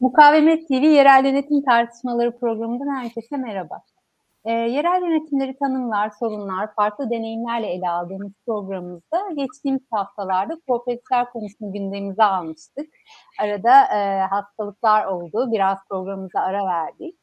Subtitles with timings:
[0.00, 3.82] Mukavemet TV Yerel Yönetim Tartışmaları programından herkese merhaba.
[4.44, 12.24] E, yerel yönetimleri tanımlar, sorunlar, farklı deneyimlerle ele aldığımız programımızda geçtiğimiz haftalarda kooperatifler konusunu gündemimize
[12.24, 12.86] almıştık.
[13.40, 17.18] Arada e, hastalıklar oldu, biraz programımıza ara verdik.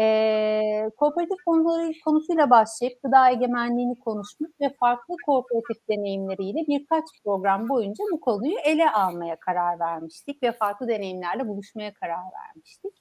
[0.00, 8.04] E, kooperatif konuları konusuyla başlayıp gıda egemenliğini konuşmuş ve farklı kooperatif deneyimleriyle birkaç program boyunca
[8.12, 12.92] bu konuyu ele almaya karar vermiştik ve farklı deneyimlerle buluşmaya karar vermiştik.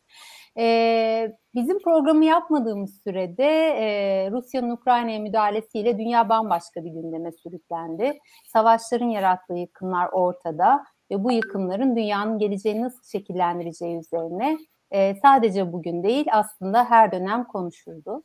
[0.58, 8.20] E, bizim programı yapmadığımız sürede e, Rusya'nın Ukrayna'ya müdahalesiyle dünya bambaşka bir gündeme sürüklendi.
[8.54, 14.58] Savaşların yarattığı yıkımlar ortada ve bu yıkımların dünyanın geleceğini nasıl şekillendireceği üzerine
[14.94, 18.24] e, sadece bugün değil aslında her dönem konuşuldu.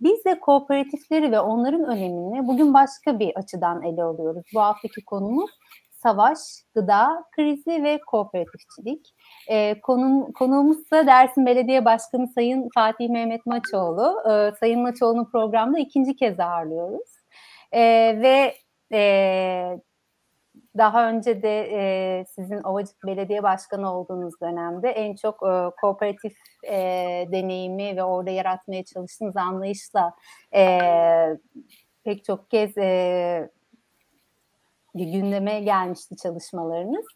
[0.00, 4.44] Biz de kooperatifleri ve onların önemini bugün başka bir açıdan ele alıyoruz.
[4.54, 5.50] Bu haftaki konumuz
[6.02, 6.38] savaş,
[6.74, 9.14] gıda krizi ve kooperatifçilik.
[9.48, 14.30] E, konum, konuğumuz da Dersim Belediye Başkanı Sayın Fatih Mehmet Maçoğlu.
[14.30, 17.08] E, Sayın Maçoğlu'nu programda ikinci kez ağırlıyoruz.
[17.72, 17.80] E,
[18.22, 18.54] ve
[18.92, 19.80] e,
[20.78, 26.36] daha önce de e, sizin Ovacık Belediye Başkanı olduğunuz dönemde en çok e, kooperatif
[26.68, 26.76] e,
[27.32, 30.14] deneyimi ve orada yaratmaya çalıştığınız anlayışla
[30.54, 30.78] e,
[32.04, 33.50] pek çok kez e,
[34.94, 37.06] gündeme gelmişti çalışmalarınız.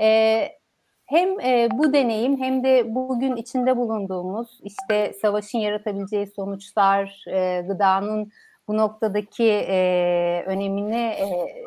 [0.00, 0.60] E,
[1.06, 8.32] hem e, bu deneyim hem de bugün içinde bulunduğumuz işte savaşın yaratabileceği sonuçlar, e, gıdanın
[8.70, 11.26] bu noktadaki e, önemini e,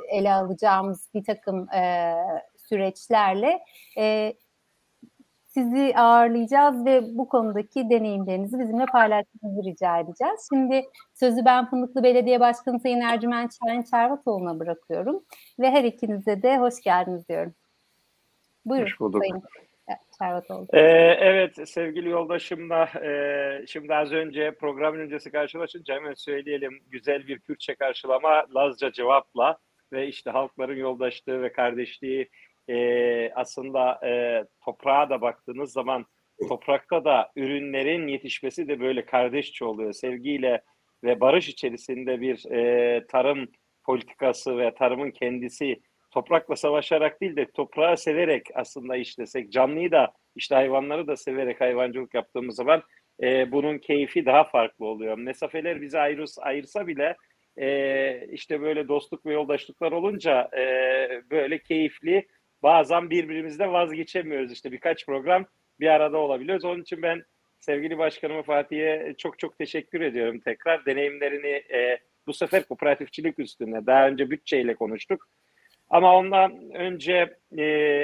[0.10, 2.14] ele alacağımız bir takım e,
[2.58, 3.60] süreçlerle
[3.98, 4.34] e,
[5.48, 10.48] sizi ağırlayacağız ve bu konudaki deneyimlerinizi bizimle paylaşmanızı rica edeceğiz.
[10.54, 15.24] Şimdi sözü ben Fındıklı Belediye Başkanı Sayın Ercüment Şahin Çervatoğlu'na bırakıyorum
[15.60, 17.54] ve her ikinize de hoş geldiniz diyorum.
[18.66, 19.22] Buyurun hoş bulduk.
[19.22, 19.44] Sayın
[20.24, 20.68] Servatoğlu.
[20.74, 20.80] Ee,
[21.20, 27.76] evet sevgili yoldaşımla e, şimdi az önce programın öncesi karşılaşınca hemen söyleyelim güzel bir Kürtçe
[27.76, 29.58] karşılama Lazca cevapla
[29.94, 32.30] ve işte halkların yoldaşlığı ve kardeşliği
[32.68, 36.06] e, aslında e, toprağa da baktığınız zaman
[36.50, 39.94] toprakta da ürünlerin yetişmesi de böyle kardeşçe oluyor.
[39.94, 40.62] Sevgiyle
[41.04, 43.48] ve barış içerisinde bir e, tarım
[43.86, 45.82] politikası ve tarımın kendisi
[46.14, 52.14] toprakla savaşarak değil de toprağı severek aslında işlesek, canlıyı da işte hayvanları da severek hayvancılık
[52.14, 52.84] yaptığımız zaman
[53.24, 55.18] e, bunun keyfi daha farklı oluyor.
[55.18, 57.16] Mesafeler bizi ayırsa, ayırsa bile
[57.58, 60.62] e, işte böyle dostluk ve yoldaşlıklar olunca e,
[61.32, 62.28] böyle keyifli
[62.64, 64.52] bazen birbirimizden vazgeçemiyoruz.
[64.52, 65.46] İşte birkaç program
[65.80, 66.66] bir arada olabiliyoruz.
[66.66, 67.24] Onun için ben
[67.60, 70.86] sevgili başkanıma Fatih'e çok çok teşekkür ediyorum tekrar.
[70.86, 75.28] Deneyimlerini e, bu sefer kooperatifçilik üstüne daha önce bütçeyle konuştuk.
[75.94, 77.64] Ama ondan önce e,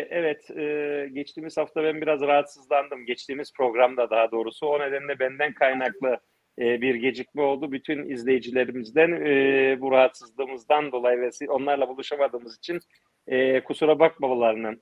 [0.10, 3.06] evet e, geçtiğimiz hafta ben biraz rahatsızlandım.
[3.06, 6.20] Geçtiğimiz programda daha doğrusu o nedenle benden kaynaklı
[6.60, 7.72] e, bir gecikme oldu.
[7.72, 12.80] Bütün izleyicilerimizden e, bu rahatsızlığımızdan dolayı ve onlarla buluşamadığımız için
[13.28, 14.80] e, kusura bakmamalarını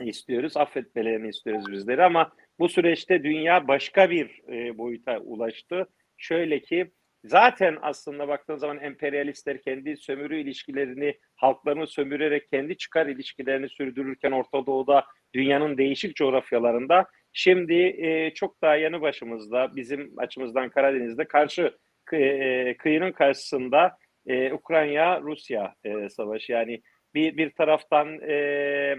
[0.00, 0.56] istiyoruz.
[0.56, 5.86] Affetmelerini istiyoruz bizleri ama bu süreçte dünya başka bir e, boyuta ulaştı.
[6.16, 6.90] Şöyle ki
[7.24, 14.66] Zaten aslında baktığın zaman emperyalistler kendi sömürü ilişkilerini halklarını sömürerek kendi çıkar ilişkilerini sürdürürken Orta
[14.66, 21.74] Doğu'da dünyanın değişik coğrafyalarında şimdi e, çok daha yanı başımızda bizim açımızdan Karadeniz'de karşı
[22.12, 23.96] e, kıyının karşısında
[24.26, 26.82] e, Ukrayna-Rusya e, savaşı yani
[27.14, 28.96] bir bir taraftan e,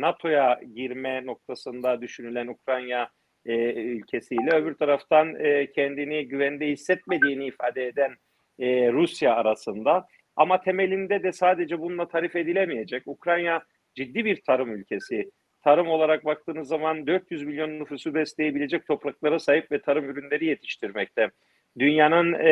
[0.00, 3.08] NATO'ya girme noktasında düşünülen Ukrayna
[3.46, 8.16] e, ülkesiyle öbür taraftan e, kendini güvende hissetmediğini ifade eden
[8.58, 10.06] e, Rusya arasında.
[10.36, 13.02] Ama temelinde de sadece bununla tarif edilemeyecek.
[13.06, 13.62] Ukrayna
[13.94, 15.30] ciddi bir tarım ülkesi.
[15.64, 21.30] Tarım olarak baktığınız zaman 400 milyon nüfusu besleyebilecek topraklara sahip ve tarım ürünleri yetiştirmekte.
[21.78, 22.50] Dünyanın e,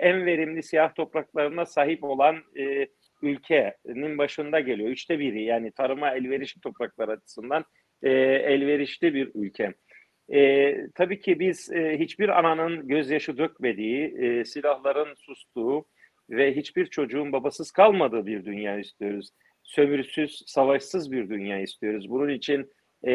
[0.00, 2.86] en verimli siyah topraklarına sahip olan e,
[3.22, 4.88] ülkenin başında geliyor.
[4.88, 7.64] Üçte biri yani tarıma elverişli topraklar açısından
[8.02, 9.74] e, elverişli bir ülke.
[10.32, 15.86] E, tabii ki biz e, hiçbir ananın gözyaşı dökmediği, e, silahların sustuğu
[16.30, 19.30] ve hiçbir çocuğun babasız kalmadığı bir dünya istiyoruz.
[19.62, 22.10] Sömürüsüz, savaşsız bir dünya istiyoruz.
[22.10, 22.70] Bunun için
[23.06, 23.12] e,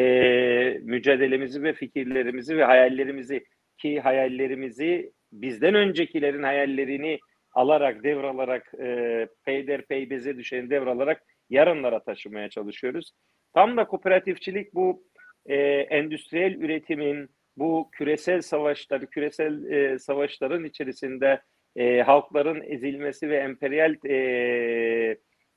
[0.82, 3.44] mücadelemizi ve fikirlerimizi ve hayallerimizi
[3.78, 7.18] ki hayallerimizi bizden öncekilerin hayallerini
[7.54, 13.12] alarak, devralarak, e, peyder peybeze düşeni devralarak yarınlara taşımaya çalışıyoruz.
[13.54, 15.04] Tam da kooperatifçilik bu
[15.46, 21.40] e, endüstriyel üretimin bu küresel savaşları, küresel e, savaşların içerisinde
[21.76, 25.16] e, halkların ezilmesi ve emperyal e,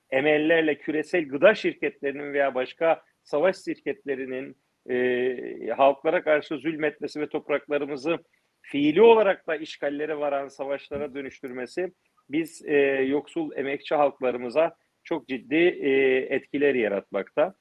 [0.10, 4.56] emellerle küresel gıda şirketlerinin veya başka savaş şirketlerinin
[4.90, 8.18] e, halklara karşı zulmetmesi ve topraklarımızı
[8.62, 11.92] fiili olarak da işgallere varan savaşlara dönüştürmesi
[12.30, 12.76] biz e,
[13.08, 15.90] yoksul emekçi halklarımıza çok ciddi e,
[16.36, 17.56] etkiler yaratmakta.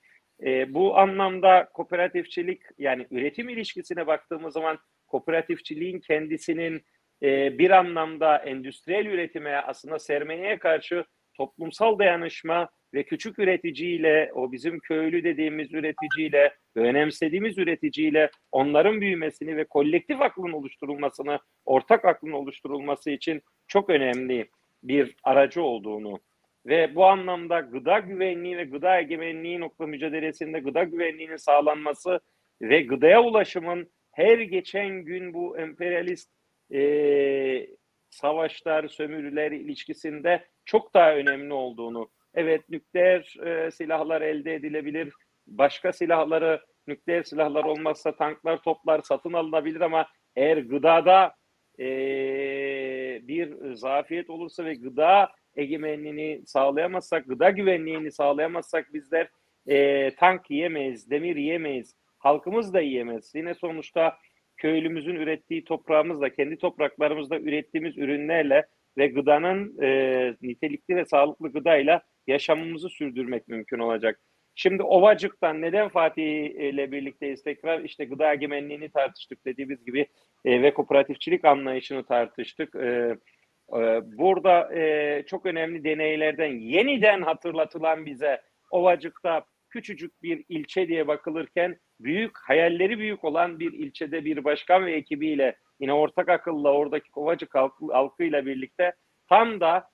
[0.45, 6.83] E, bu anlamda kooperatifçilik yani üretim ilişkisine baktığımız zaman kooperatifçiliğin kendisinin
[7.23, 14.79] e, bir anlamda endüstriyel üretime aslında sermayeye karşı toplumsal dayanışma ve küçük üreticiyle o bizim
[14.79, 23.11] köylü dediğimiz üreticiyle ve önemsediğimiz üreticiyle onların büyümesini ve kolektif aklın oluşturulmasını, ortak aklın oluşturulması
[23.11, 24.51] için çok önemli
[24.83, 26.21] bir aracı olduğunu
[26.67, 32.21] ve bu anlamda gıda güvenliği ve gıda egemenliği nokta mücadelesinde gıda güvenliğinin sağlanması
[32.63, 36.31] ve gıdaya ulaşımın her geçen gün bu emperyalist
[36.73, 37.67] e,
[38.11, 42.11] savaşlar, sömürüler ilişkisinde çok daha önemli olduğunu.
[42.35, 45.13] Evet nükleer e, silahlar elde edilebilir.
[45.47, 50.07] Başka silahları, nükleer silahlar olmazsa tanklar, toplar satın alınabilir ama
[50.37, 51.35] eğer gıdada
[51.79, 51.87] e,
[53.23, 59.29] bir zafiyet olursa ve gıda egemenliğini sağlayamazsak, gıda güvenliğini sağlayamazsak bizler
[59.67, 63.35] e, tank yiyemeyiz, demir yiyemeyiz, halkımız da yiyemez.
[63.35, 64.17] Yine sonuçta
[64.57, 68.67] köylümüzün ürettiği toprağımızla, kendi topraklarımızda ürettiğimiz ürünlerle
[68.99, 69.89] ve gıdanın e,
[70.43, 74.21] nitelikli ve sağlıklı gıdayla yaşamımızı sürdürmek mümkün olacak.
[74.55, 77.81] Şimdi Ovacık'tan neden Fatih ile birlikteyiz tekrar?
[77.81, 80.07] İşte gıda egemenliğini tartıştık dediğimiz gibi
[80.45, 82.75] e, ve kooperatifçilik anlayışını tartıştık.
[82.75, 83.17] E,
[83.73, 91.79] e, burada e, çok önemli deneylerden yeniden hatırlatılan bize Ovacık'ta küçücük bir ilçe diye bakılırken
[92.01, 97.55] büyük hayalleri büyük olan bir ilçede bir başkan ve ekibiyle yine ortak akılla oradaki Kovacık
[97.55, 98.93] halkı, halkıyla birlikte
[99.29, 99.89] tam da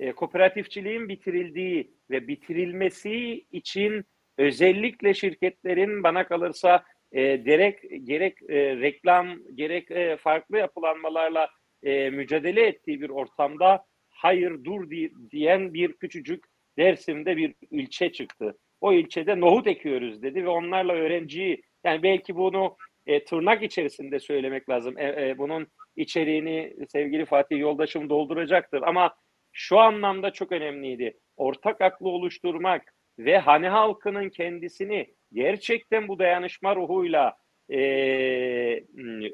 [0.00, 4.04] e, kooperatifçiliğin bitirildiği ve bitirilmesi için
[4.38, 11.50] özellikle şirketlerin bana kalırsa e, gerek gerek e, reklam gerek e, farklı yapılanmalarla
[11.82, 14.90] e, mücadele ettiği bir ortamda hayır dur
[15.30, 16.44] diyen bir küçücük
[16.78, 18.58] Dersim'de bir ilçe çıktı.
[18.80, 22.76] O ilçede nohut ekiyoruz dedi ve onlarla öğrenciyi yani belki bunu
[23.06, 24.98] e, tırnak içerisinde söylemek lazım.
[24.98, 29.14] E, e, bunun içeriğini sevgili Fatih yoldaşım dolduracaktır ama
[29.52, 31.18] şu anlamda çok önemliydi.
[31.36, 37.36] Ortak aklı oluşturmak ve hani halkının kendisini gerçekten bu dayanışma ruhuyla
[37.70, 37.78] e,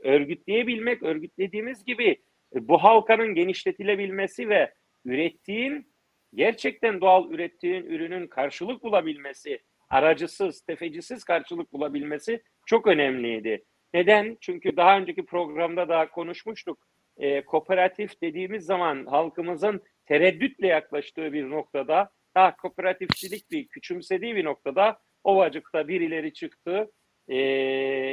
[0.02, 2.16] örgütleyebilmek, örgütlediğimiz gibi
[2.54, 4.72] bu halkanın genişletilebilmesi ve
[5.04, 5.91] ürettiğin
[6.34, 13.64] gerçekten doğal ürettiğin ürünün karşılık bulabilmesi, aracısız, tefecisiz karşılık bulabilmesi çok önemliydi.
[13.94, 14.36] Neden?
[14.40, 16.78] Çünkü daha önceki programda da konuşmuştuk.
[17.16, 24.98] E, kooperatif dediğimiz zaman halkımızın tereddütle yaklaştığı bir noktada, daha kooperatifçilik bir küçümsediği bir noktada
[25.24, 26.92] Ovacık'ta birileri çıktı.
[27.28, 27.36] E,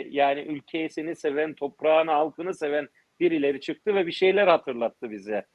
[0.09, 2.89] yani ülkesini seven, toprağını, halkını seven
[3.19, 5.45] birileri çıktı ve bir şeyler hatırlattı bize.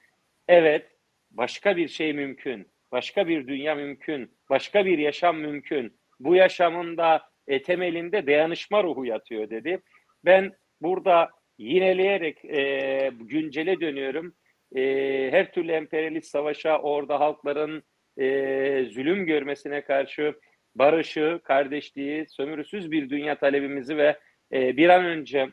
[0.49, 0.94] Evet,
[1.36, 2.69] başka bir şey mümkün.
[2.92, 4.31] Başka bir dünya mümkün.
[4.50, 5.96] Başka bir yaşam mümkün.
[6.20, 9.82] Bu yaşamın da e, temelinde dayanışma ruhu yatıyor dedi.
[10.25, 14.34] Ben burada yineleyerek e, güncele dönüyorum.
[14.76, 14.82] E,
[15.31, 17.82] her türlü emperyalist savaşa orada halkların
[18.19, 20.34] e, zulüm görmesine karşı
[20.75, 24.19] barışı, kardeşliği, sömürüsüz bir dünya talebimizi ve
[24.52, 25.48] e, bir an önce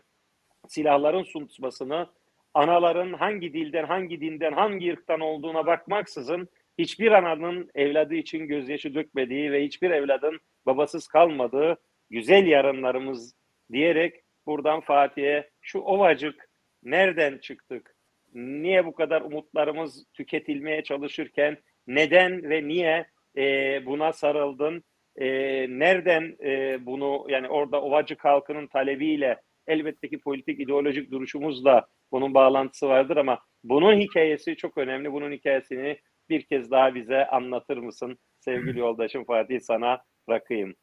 [0.67, 2.07] silahların sunmasını
[2.53, 9.51] anaların hangi dilden, hangi dinden, hangi ırktan olduğuna bakmaksızın hiçbir ananın evladı için gözyaşı dökmediği
[9.51, 11.77] ve hiçbir evladın babasız kalmadığı
[12.09, 13.35] güzel yarınlarımız
[13.71, 14.15] diyerek
[14.45, 16.49] buradan Fatih'e şu ovacık
[16.83, 17.95] nereden çıktık?
[18.33, 23.05] Niye bu kadar umutlarımız tüketilmeye çalışırken neden ve niye
[23.37, 24.83] e, buna sarıldın?
[25.15, 25.27] E,
[25.69, 32.87] nereden e, bunu yani orada ovacık halkının talebiyle elbette ki politik ideolojik duruşumuzla bunun bağlantısı
[32.87, 35.11] vardır ama bunun hikayesi çok önemli.
[35.13, 35.99] Bunun hikayesini
[36.29, 38.17] bir kez daha bize anlatır mısın?
[38.39, 40.75] Sevgili yoldaşım Fatih sana bırakayım.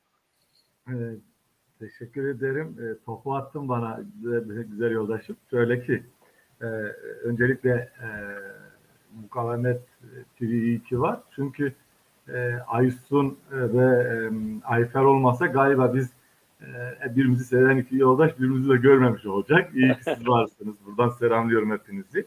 [0.94, 1.18] Evet,
[1.78, 2.76] teşekkür ederim.
[2.80, 5.36] E, topu attın bana güzel, güzel yoldaşım.
[5.50, 6.02] Şöyle ki
[6.60, 6.66] e,
[7.24, 8.08] öncelikle e,
[9.22, 9.80] mukavemet
[10.40, 11.20] TV2 var.
[11.34, 11.72] Çünkü
[12.28, 14.30] e, Aysun ve e,
[14.64, 16.17] Ayfer olmasa galiba biz
[16.62, 19.70] e, birbirimizi seven iki yoldaş birbirimizi de görmemiş olacak.
[19.74, 20.74] İyi ki siz varsınız.
[20.86, 22.26] Buradan selamlıyorum hepinizi.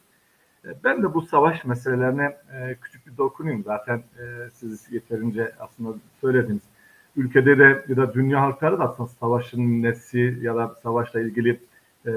[0.65, 3.63] E, ben de bu savaş meselelerine e, küçük bir dokunayım.
[3.63, 6.61] Zaten e, siz yeterince aslında söylediniz.
[7.15, 11.59] Ülkede de ya da dünya halkları da aslında savaşın nesi ya da savaşla ilgili
[12.05, 12.11] e,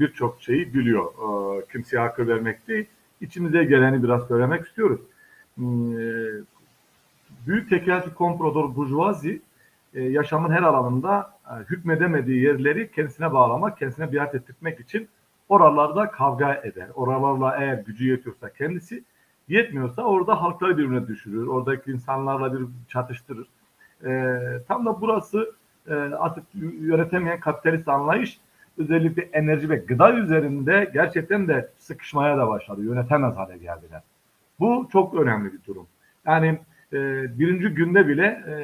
[0.00, 1.04] birçok şeyi biliyor.
[1.04, 2.86] E, kimseye hakkı vermek değil.
[3.20, 5.00] İçimize geleni biraz söylemek istiyoruz.
[5.58, 5.64] E,
[7.46, 9.42] büyük tekelci komprador burjuvazi
[9.94, 15.08] e, yaşamın her alanında e, hükmedemediği yerleri kendisine bağlamak, kendisine biat ettirmek için
[15.48, 16.88] oralarda kavga eder.
[16.94, 19.04] Oralarla eğer gücü yetiyorsa kendisi,
[19.48, 21.46] yetmiyorsa orada halkları birbirine düşürür.
[21.46, 23.46] Oradaki insanlarla bir çatıştırır.
[24.04, 25.54] E, tam da burası
[25.88, 26.44] e, artık
[26.80, 28.40] yönetemeyen kapitalist anlayış
[28.78, 32.84] özellikle enerji ve gıda üzerinde gerçekten de sıkışmaya da başladı.
[32.84, 34.02] Yönetemez hale geldiler.
[34.60, 35.86] Bu çok önemli bir durum.
[36.26, 36.58] Yani
[36.92, 36.98] e,
[37.38, 38.54] birinci günde bile e,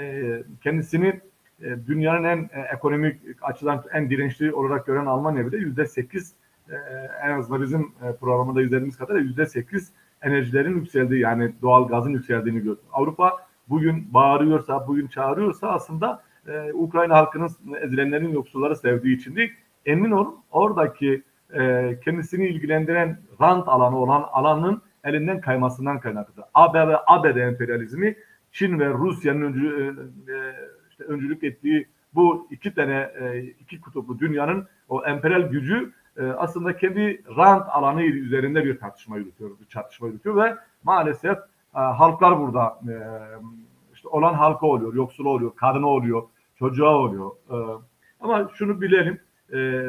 [0.63, 1.21] kendisini
[1.63, 6.35] e, dünyanın en e, ekonomik açıdan en dirençli olarak gören Almanya bile yüzde sekiz
[6.71, 6.75] e,
[7.23, 9.93] en azından bizim e, programında izlediğimiz kadarıyla yüzde sekiz
[10.23, 12.85] enerjilerin yükseldiği yani doğal gazın yükseldiğini gördük.
[12.93, 13.33] Avrupa
[13.69, 19.53] bugün bağırıyorsa, bugün çağırıyorsa aslında e, Ukrayna halkının ezilenlerin yoksulları sevdiği için değil.
[19.87, 21.23] Emin olun oradaki
[21.55, 26.45] e, kendisini ilgilendiren rant alanı olan alanın elinden kaymasından kaynaklıdır.
[26.55, 28.17] AB ve ABD emperyalizmi
[28.53, 29.69] Çin ve Rusya'nın öncü,
[30.29, 30.55] e, e,
[30.91, 36.77] işte öncülük ettiği bu iki tane e, iki kutuplu dünyanın o emperyal gücü e, aslında
[36.77, 42.81] kendi rant alanı üzerinde bir tartışma yürütüyor, bir çatışma yürütüyor ve maalesef e, halklar burada
[42.89, 42.95] e,
[43.95, 46.23] işte olan halka oluyor, yoksulu oluyor, kadını oluyor,
[46.59, 47.31] çocuğa oluyor.
[47.51, 47.57] E,
[48.21, 49.21] ama şunu bilelim,
[49.53, 49.85] e,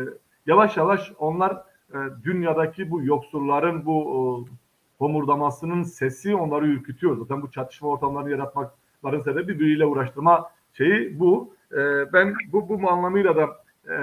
[0.46, 1.52] yavaş yavaş onlar
[1.94, 4.67] e, dünyadaki bu yoksulların bu e,
[4.98, 7.18] homurdamasının sesi onları ürkütüyor.
[7.18, 11.54] Zaten bu çatışma ortamlarını yaratmakların sebebi birbiriyle uğraştırma şeyi bu.
[11.72, 13.50] E, ben bu bu anlamıyla da
[13.94, 13.98] e,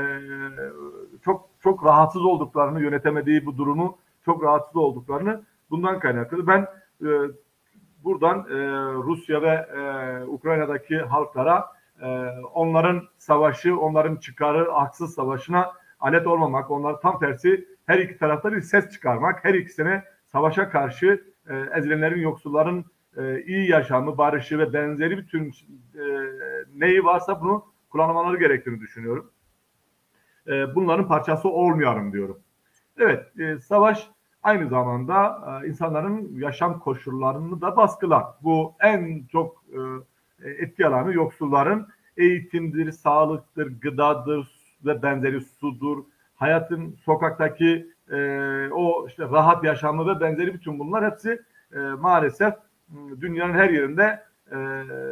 [1.25, 6.47] çok çok rahatsız olduklarını yönetemediği bu durumu çok rahatsız olduklarını bundan kaynaklı.
[6.47, 6.67] Ben
[7.03, 7.09] e,
[8.05, 8.55] buradan e,
[8.93, 11.67] Rusya ve e, Ukrayna'daki halklara
[12.03, 18.53] e, onların savaşı, onların çıkarı, haksız savaşına alet olmamak, onlar tam tersi her iki tarafta
[18.53, 22.85] bir ses çıkarmak, her ikisine savaşa karşı e, ezilenlerin, yoksulların
[23.17, 25.53] e, iyi yaşamı, barışı ve benzeri bütün
[25.95, 26.05] e,
[26.75, 29.31] neyi varsa bunu kullanmaları gerektiğini düşünüyorum.
[30.47, 32.39] E, bunların parçası olmayalım diyorum.
[32.99, 34.11] Evet, e, savaş
[34.43, 38.25] aynı zamanda e, insanların yaşam koşullarını da baskılar.
[38.43, 39.65] Bu en çok
[40.45, 44.49] e, etki alanı yoksulların eğitimdir, sağlıktır, gıdadır
[44.85, 46.05] ve benzeri sudur.
[46.35, 48.17] Hayatın sokaktaki e,
[48.73, 51.43] o işte rahat yaşamı ve benzeri bütün bunlar hepsi
[51.75, 52.55] e, maalesef
[53.21, 54.57] dünyanın her yerinde e,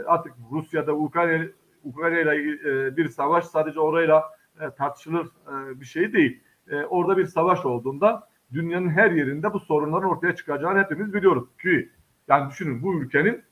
[0.07, 1.45] artık Rusya'da Ukrayna
[1.85, 4.25] Ukrayna ile e, bir savaş sadece orayla
[4.61, 6.41] e, tartışılır e, bir şey değil.
[6.71, 11.89] E, orada bir savaş olduğunda dünyanın her yerinde bu sorunların ortaya çıkacağını hepimiz biliyoruz ki
[12.29, 13.43] yani düşünün bu ülkenin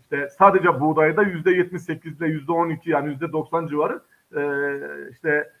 [0.00, 4.02] işte sadece buğdayda yüzde yetmiş sekizde yüzde on iki yani yüzde doksan civarı
[4.36, 4.42] e,
[5.10, 5.52] işte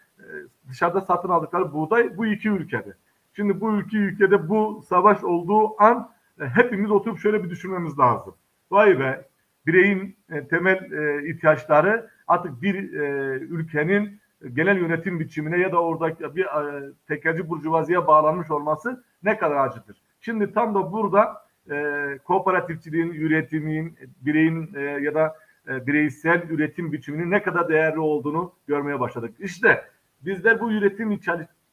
[0.68, 2.94] dışarıda satın aldıkları buğday bu iki ülkede.
[3.36, 6.10] Şimdi bu iki ülkede bu savaş olduğu an
[6.40, 8.34] e, hepimiz oturup şöyle bir düşünmemiz lazım.
[8.70, 9.28] Vay be
[9.66, 14.20] bireyin e, temel e, ihtiyaçları artık bir e, ülkenin
[14.52, 20.02] genel yönetim biçimine ya da oradaki bir e, tekelci burjuvaziye bağlanmış olması ne kadar acıdır.
[20.20, 25.36] Şimdi tam da burada e, kooperatifçiliğin, üretimin, bireyin e, ya da
[25.68, 29.34] e, bireysel üretim biçiminin ne kadar değerli olduğunu görmeye başladık.
[29.38, 29.84] İşte
[30.24, 31.20] bizler bu üretim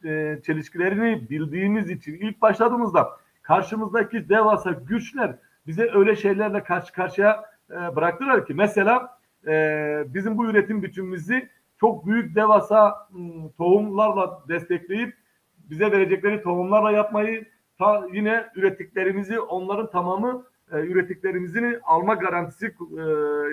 [0.06, 3.10] e, çelişkilerini bildiğimiz için ilk başladığımızda
[3.42, 5.36] karşımızdaki devasa güçler
[5.68, 8.54] bize öyle şeylerle karşı karşıya e, bıraktılar ki.
[8.54, 13.10] Mesela e, bizim bu üretim biçimimizi çok büyük devasa
[13.58, 15.16] tohumlarla destekleyip
[15.70, 17.46] bize verecekleri tohumlarla yapmayı
[17.78, 22.76] ta yine ürettiklerimizi onların tamamı e, ürettiklerimizin alma garantisi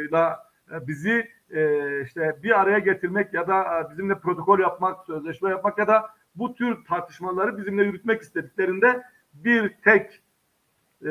[0.09, 0.26] ile
[0.73, 5.79] e, bizi e, işte bir araya getirmek ya da e, bizimle protokol yapmak, sözleşme yapmak
[5.79, 9.03] ya da bu tür tartışmaları bizimle yürütmek istediklerinde
[9.35, 10.23] bir tek
[11.03, 11.11] e,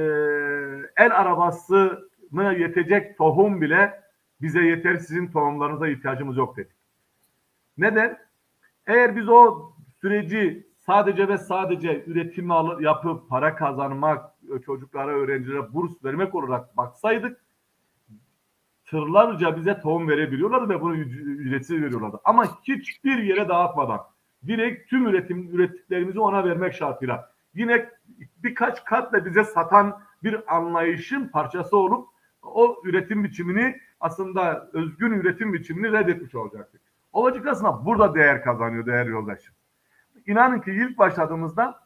[0.98, 4.02] el arabasına yetecek tohum bile
[4.42, 6.72] bize yeter sizin tohumlarınıza ihtiyacımız yok dedik.
[7.78, 8.18] Neden?
[8.88, 12.50] Eğer biz o süreci sadece ve sadece üretim
[12.80, 14.32] yapıp para kazanmak,
[14.66, 17.45] çocuklara, öğrencilere burs vermek olarak baksaydık
[18.86, 22.20] tırlarca bize tohum verebiliyorlardı ve bunu ücretsiz veriyorlardı.
[22.24, 24.02] Ama hiçbir yere dağıtmadan
[24.48, 27.90] direkt tüm üretim ürettiklerimizi ona vermek şartıyla yine
[28.44, 32.10] birkaç katla bize satan bir anlayışın parçası olup
[32.42, 36.82] o üretim biçimini aslında özgün üretim biçimini reddetmiş olacaktık.
[37.14, 39.56] Olacak aslında burada değer kazanıyor değerli yoldaşım.
[40.28, 41.80] İnanın ki ilk başladığımızda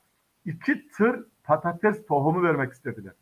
[0.45, 3.13] iki tır patates tohumu vermek istediler.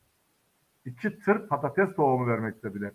[0.86, 2.92] İki tır patates tohumu vermek istediler.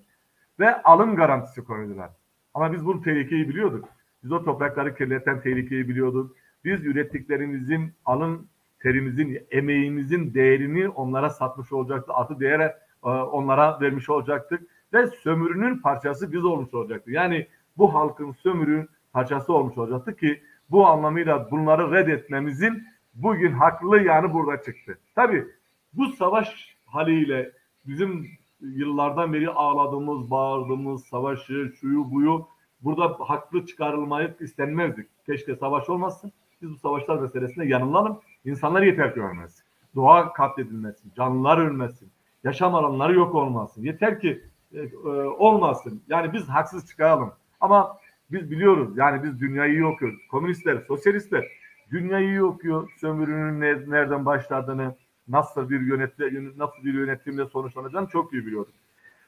[0.61, 2.11] Ve alım garantisi koydular.
[2.55, 3.89] Ama biz bu tehlikeyi biliyorduk.
[4.25, 6.37] Biz o toprakları kirleten tehlikeyi biliyorduk.
[6.65, 8.49] Biz ürettiklerimizin alın
[8.83, 12.13] terimizin, emeğimizin değerini onlara satmış olacaktı.
[12.13, 14.63] Artı değere e, onlara vermiş olacaktık.
[14.93, 17.11] ve sömürünün parçası biz olmuş olacaktı.
[17.11, 24.33] Yani bu halkın sömürünün parçası olmuş olacaktı ki bu anlamıyla bunları reddetmemizin bugün haklı yanı
[24.33, 24.99] burada çıktı.
[25.15, 25.47] Tabi
[25.93, 27.53] bu savaş haliyle
[27.87, 28.31] bizim
[28.63, 32.47] yıllardan beri ağladığımız, bağırdığımız savaşı, şuyu buyu
[32.81, 35.07] burada haklı çıkarılmayı istenmezdik.
[35.27, 36.33] Keşke savaş olmasın.
[36.63, 38.21] Biz bu savaşlar meselesinde yanılalım.
[38.45, 39.65] İnsanlar yeter ki ölmesin.
[39.95, 42.09] Doğa katledilmesin, canlılar ölmesin,
[42.45, 43.83] yaşam alanları yok olmasın.
[43.83, 44.43] Yeter ki
[44.75, 46.03] e, e, olmasın.
[46.09, 47.33] Yani biz haksız çıkaralım.
[47.61, 47.99] Ama
[48.33, 50.27] biz biliyoruz yani biz dünyayı okuyoruz.
[50.31, 51.45] Komünistler, sosyalistler
[51.91, 52.91] dünyayı iyi okuyor.
[53.01, 54.95] Sömürünün ne, nereden başladığını,
[55.29, 58.75] nasıl bir yönetim, nasıl bir yönetimle sonuçlanacağını çok iyi biliyoruz.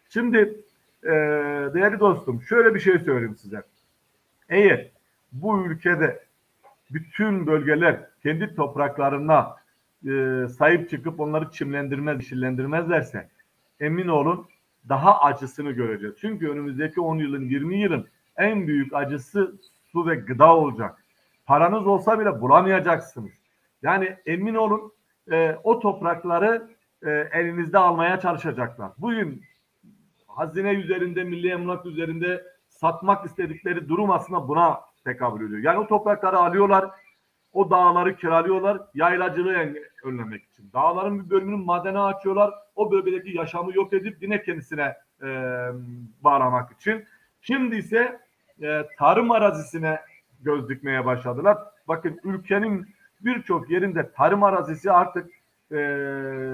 [0.08, 0.38] Şimdi
[1.02, 1.10] e,
[1.74, 3.62] değerli dostum şöyle bir şey söyleyeyim size.
[4.48, 4.90] Eğer
[5.32, 6.24] bu ülkede
[6.90, 9.56] bütün bölgeler kendi topraklarına
[10.06, 13.28] e, sahip çıkıp onları çimlendirmez, yeşillendirmezlerse
[13.80, 14.46] emin olun
[14.88, 16.14] daha acısını göreceğiz.
[16.20, 19.54] Çünkü önümüzdeki 10 yılın, 20 yılın en büyük acısı
[19.92, 21.04] su ve gıda olacak.
[21.46, 23.32] Paranız olsa bile bulamayacaksınız.
[23.82, 24.92] Yani emin olun
[25.32, 26.70] e, o toprakları
[27.02, 28.92] e, elinizde almaya çalışacaklar.
[28.98, 29.42] Bugün
[30.26, 35.60] hazine üzerinde, milli emlak üzerinde satmak istedikleri durum aslında buna tekabül ediyor.
[35.60, 36.90] Yani o toprakları alıyorlar,
[37.52, 40.70] o dağları kiralıyorlar yaylacılığı önlemek için.
[40.72, 45.28] Dağların bir bölümünü madene açıyorlar, o bölgedeki yaşamı yok edip yine kendisine e,
[46.20, 47.04] bağlamak için.
[47.40, 48.20] Şimdi ise
[48.62, 50.00] e, tarım arazisine
[50.40, 51.58] göz dikmeye başladılar.
[51.88, 55.30] Bakın ülkenin birçok yerinde tarım arazisi artık
[55.70, 55.76] e,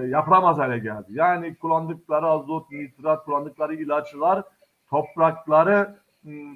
[0.08, 1.06] yapılamaz hale geldi.
[1.08, 4.42] Yani kullandıkları azot, nitrat, kullandıkları ilaçlar
[4.90, 5.96] toprakları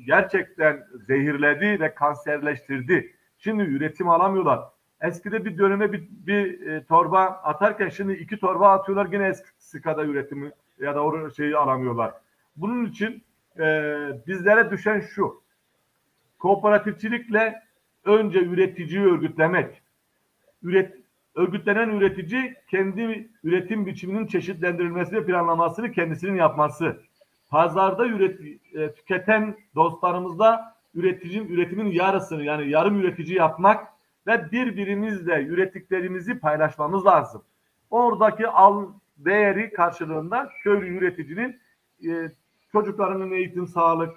[0.06, 3.14] gerçekten zehirledi ve kanserleştirdi.
[3.38, 4.60] Şimdi üretim alamıyorlar.
[5.00, 10.04] Eskide bir döneme bir, bir e, torba atarken şimdi iki torba atıyorlar yine eskisi kadar
[10.04, 12.14] üretimi ya da o şeyi alamıyorlar.
[12.56, 13.24] Bunun için
[13.58, 13.64] e,
[14.26, 15.42] bizlere düşen şu.
[16.38, 17.62] Kooperatifçilikle
[18.04, 19.82] önce üreticiyi örgütlemek.
[20.64, 20.94] Üret,
[21.34, 27.00] örgütlenen üretici kendi üretim biçiminin çeşitlendirilmesi ve planlamasını kendisinin yapması.
[27.48, 28.40] Pazarda üret,
[28.74, 33.86] e, tüketen dostlarımızda üreticinin üretimin yarısını yani yarım üretici yapmak
[34.26, 37.42] ve birbirimizle ürettiklerimizi paylaşmamız lazım.
[37.90, 41.60] Oradaki al değeri karşılığında köylü üreticinin
[42.08, 42.32] e,
[42.72, 44.16] çocuklarının eğitim, sağlık,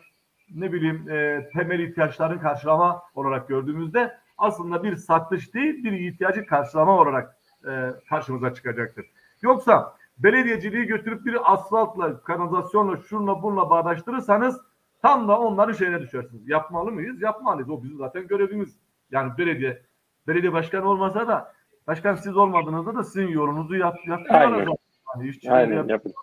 [0.56, 7.00] ne bileyim e, temel ihtiyaçlarını karşılama olarak gördüğümüzde aslında bir satış değil bir ihtiyacı karşılama
[7.00, 9.06] olarak e, karşımıza çıkacaktır.
[9.42, 14.62] Yoksa belediyeciliği götürüp bir asfaltla, kanalizasyonla, şunla bununla bağdaştırırsanız
[15.02, 16.50] tam da onların şeyine düşersiniz.
[16.50, 17.22] Yapmalı mıyız?
[17.22, 17.70] Yapmalıyız.
[17.70, 18.78] O bizim zaten görevimiz.
[19.12, 19.82] Yani belediye
[20.28, 21.54] belediye başkanı olmasa da
[21.88, 24.68] başkan siz olmadığınızda da sizin yolunuzu yap, yapıyorlar.
[25.16, 25.88] Yani Aynen.
[25.88, 26.16] Yapıyor,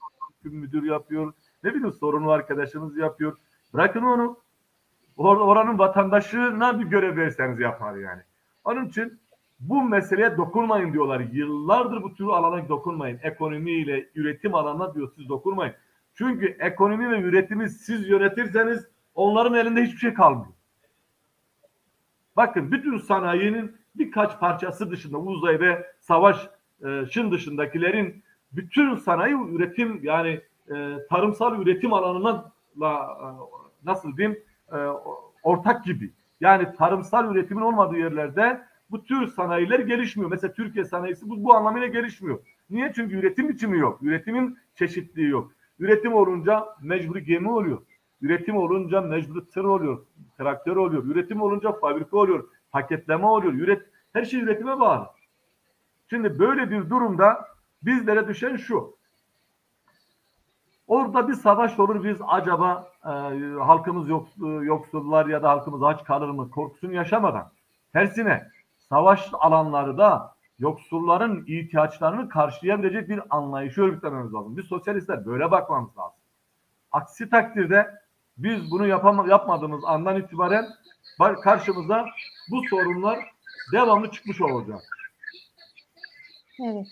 [0.43, 1.33] müdür yapıyor.
[1.65, 3.37] Ne bileyim sorunlu arkadaşınız yapıyor.
[3.75, 4.44] Bırakın onu.
[5.17, 8.23] Or oranın vatandaşına bir görev verseniz yapar yani.
[8.65, 9.21] Onun için
[9.61, 11.21] bu meseleye dokunmayın diyorlar.
[11.33, 13.19] Yıllardır bu tür alana dokunmayın.
[13.23, 15.75] Ekonomiyle üretim alanına diyor siz dokunmayın.
[16.15, 20.53] Çünkü ekonomi ve üretimi siz yönetirseniz onların elinde hiçbir şey kalmıyor.
[22.37, 30.41] Bakın bütün sanayinin birkaç parçası dışında uzay ve savaşın dışındakilerin bütün sanayi üretim yani
[30.75, 33.27] e, tarımsal üretim alanına la, e,
[33.85, 34.39] nasıl diyeyim
[34.75, 34.79] e,
[35.43, 36.13] ortak gibi.
[36.41, 40.31] Yani tarımsal üretimin olmadığı yerlerde bu tür sanayiler gelişmiyor.
[40.31, 42.39] Mesela Türkiye sanayisi bu, bu anlamıyla gelişmiyor.
[42.71, 42.93] Niye?
[42.95, 44.03] Çünkü üretim biçimi yok.
[44.03, 45.53] Üretimin çeşitliği yok.
[45.79, 47.83] Üretim olunca mecburi gemi oluyor.
[48.23, 50.07] Üretim olunca mecburi tır oluyor.
[50.39, 51.05] Traktör oluyor.
[51.05, 52.49] Üretim olunca fabrika oluyor.
[52.71, 53.53] Paketleme oluyor.
[53.53, 53.83] Üret,
[54.13, 55.07] her şey üretime bağlı.
[56.11, 57.49] Şimdi böyle bir durumda
[57.83, 58.94] bizlere düşen şu.
[60.87, 63.09] Orada bir savaş olur biz acaba e,
[63.59, 64.29] halkımız yok,
[64.63, 67.53] yoksullar ya da halkımız aç kalır mı korkusunu yaşamadan.
[67.93, 68.49] Tersine
[68.89, 74.57] savaş alanları da yoksulların ihtiyaçlarını karşılayabilecek bir anlayışı örgütlememiz lazım.
[74.57, 76.19] Biz sosyalistler böyle bakmamız lazım.
[76.93, 77.95] Aksi takdirde
[78.37, 80.67] biz bunu yapam yapmadığımız andan itibaren
[81.43, 82.07] karşımıza
[82.51, 83.19] bu sorunlar
[83.73, 84.81] devamlı çıkmış olacak.
[86.61, 86.87] Evet.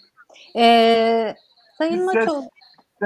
[0.57, 1.35] Ee,
[1.79, 2.49] Sayın Maçoğlu,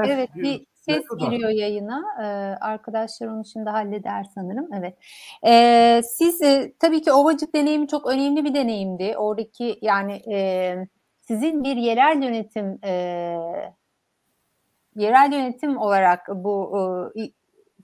[0.04, 2.02] evet bir ses giriyor yayına.
[2.20, 2.24] Ee,
[2.60, 4.68] arkadaşlar onu şimdi halleder sanırım.
[4.78, 4.98] Evet.
[5.46, 9.14] Ee, siz e, tabii ki Ovacık deneyimi çok önemli bir deneyimdi.
[9.16, 10.76] Oradaki yani e,
[11.20, 12.92] sizin bir yerel yönetim e,
[14.96, 17.20] yerel yönetim olarak bu e,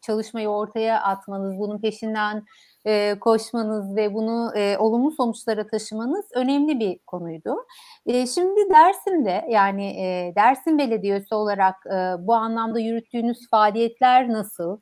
[0.01, 2.45] çalışmayı ortaya atmanız, bunun peşinden
[2.87, 7.57] e, koşmanız ve bunu e, olumlu sonuçlara taşımanız önemli bir konuydu.
[8.07, 14.81] E, şimdi Dersim'de yani e, Dersim Belediyesi olarak e, bu anlamda yürüttüğünüz faaliyetler nasıl?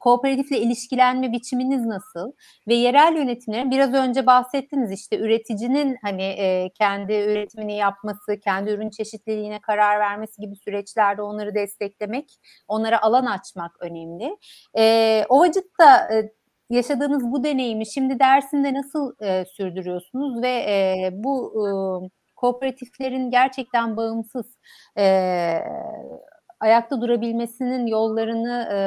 [0.00, 2.32] Kooperatifle ilişkilenme biçiminiz nasıl?
[2.68, 8.90] Ve yerel yönetimlerin biraz önce bahsettiniz işte üreticinin hani e, kendi üretimini yapması, kendi ürün
[8.90, 14.36] çeşitliliğine karar vermesi gibi süreçlerde onları desteklemek, onlara alan açmak önemli.
[14.78, 16.32] E, Ovacık'ta e,
[16.70, 21.70] yaşadığınız bu deneyimi şimdi Dersim'de nasıl e, sürdürüyorsunuz ve e, bu e,
[22.36, 24.46] kooperatiflerin gerçekten bağımsız
[24.98, 25.04] e,
[26.60, 28.78] ayakta durabilmesinin yollarını e,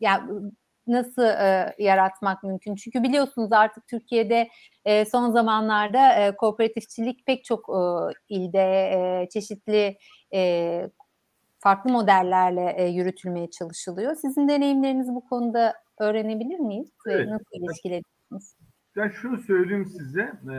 [0.00, 0.52] yani
[0.86, 2.74] nasıl e, yaratmak mümkün?
[2.74, 4.48] Çünkü biliyorsunuz artık Türkiye'de
[4.84, 7.80] e, son zamanlarda e, kooperatifçilik pek çok e,
[8.28, 9.98] ilde e, çeşitli
[10.34, 10.90] e,
[11.58, 14.14] farklı modellerle e, yürütülmeye çalışılıyor.
[14.14, 16.88] Sizin deneyimleriniz bu konuda öğrenebilir miyiz?
[17.06, 17.26] Evet.
[17.26, 18.56] Ve nasıl ilişkilediğiniz?
[18.96, 20.32] Ben şunu söyleyeyim size.
[20.50, 20.56] E,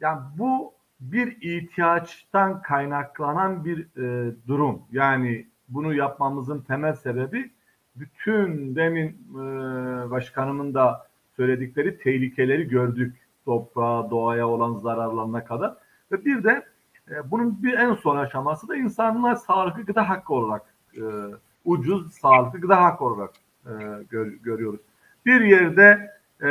[0.00, 4.82] yani bu bir ihtiyaçtan kaynaklanan bir e, durum.
[4.92, 7.50] Yani bunu yapmamızın temel sebebi
[7.96, 9.40] bütün demin e,
[10.10, 13.16] başkanımın da söyledikleri tehlikeleri gördük.
[13.44, 15.74] Toprağa, doğaya olan zararlarına kadar.
[16.12, 16.66] Ve bir de
[17.10, 21.02] e, bunun bir en son aşaması da insanlar sağlıklı gıda hakkı olarak e,
[21.64, 23.30] ucuz sağlıklı gıda hakkı olarak
[23.68, 24.80] e, gör, görüyoruz.
[25.26, 26.10] Bir yerde
[26.42, 26.48] e,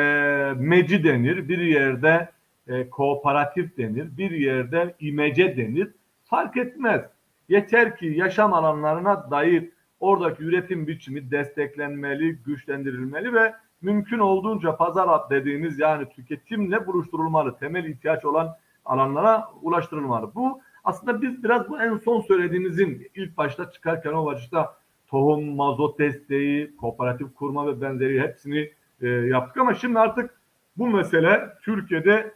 [0.57, 2.29] meci denir, bir yerde
[2.67, 5.91] e, kooperatif denir, bir yerde imece denir.
[6.25, 7.01] Fark etmez.
[7.49, 15.79] Yeter ki yaşam alanlarına dair oradaki üretim biçimi desteklenmeli, güçlendirilmeli ve mümkün olduğunca pazar dediğimiz
[15.79, 17.57] yani tüketimle buluşturulmalı.
[17.57, 20.31] Temel ihtiyaç olan alanlara ulaştırılmalı.
[20.35, 24.75] Bu aslında biz biraz bu en son söylediğimizin ilk başta çıkarken o başta
[25.07, 30.41] tohum, mazot desteği, kooperatif kurma ve benzeri hepsini e, yaptık ama şimdi artık
[30.77, 32.33] bu mesele Türkiye'de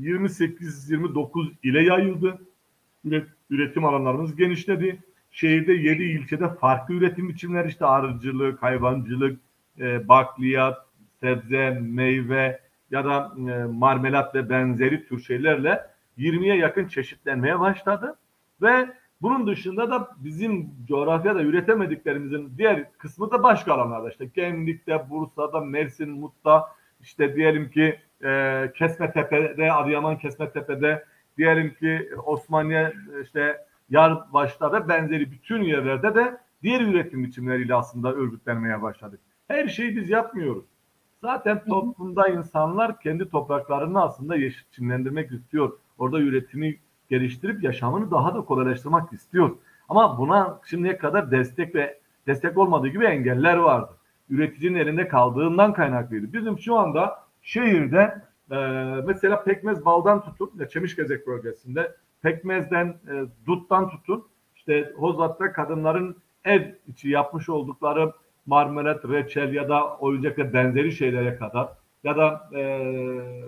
[0.00, 2.38] 28-29 ile yayıldı.
[3.50, 5.02] Üretim alanlarımız genişledi.
[5.30, 9.40] Şehirde 7 ilçede farklı üretim biçimleri işte arıcılık, hayvancılık,
[9.78, 10.86] e, bakliyat,
[11.20, 15.86] sebze, meyve ya da e, marmelat ve benzeri tür şeylerle
[16.18, 18.16] 20'ye yakın çeşitlenmeye başladı.
[18.62, 18.88] Ve
[19.22, 26.10] bunun dışında da bizim coğrafyada üretemediklerimizin diğer kısmı da başka alanlarda işte Gemlik'te, Bursa'da, Mersin,
[26.10, 26.68] Mut'ta
[27.00, 31.04] işte diyelim ki e, Kesmetepe'de, Adıyaman Kesmetepe'de
[31.38, 38.82] diyelim ki Osmaniye işte Yarbaş'ta ve benzeri bütün yerlerde de diğer üretim biçimleriyle aslında örgütlenmeye
[38.82, 39.20] başladık.
[39.48, 40.64] Her şeyi biz yapmıyoruz.
[41.20, 45.78] Zaten toplumda insanlar kendi topraklarını aslında yeşillendirmek istiyor.
[45.98, 46.78] Orada üretimi
[47.12, 49.50] geliştirip yaşamını daha da kolaylaştırmak istiyor.
[49.88, 53.92] Ama buna şimdiye kadar destek ve destek olmadığı gibi engeller vardı.
[54.30, 56.32] Üreticinin elinde kaldığından kaynaklıydı.
[56.32, 58.56] Bizim şu anda şehirde e,
[59.06, 63.12] mesela pekmez baldan tutun, Çemişgezek bölgesinde pekmezden, e,
[63.46, 68.12] duttan tutun, işte Hozat'ta kadınların ev içi yapmış oldukları
[68.46, 71.68] marmelat, reçel ya da oyuncak ve benzeri şeylere kadar
[72.04, 72.60] ya da e,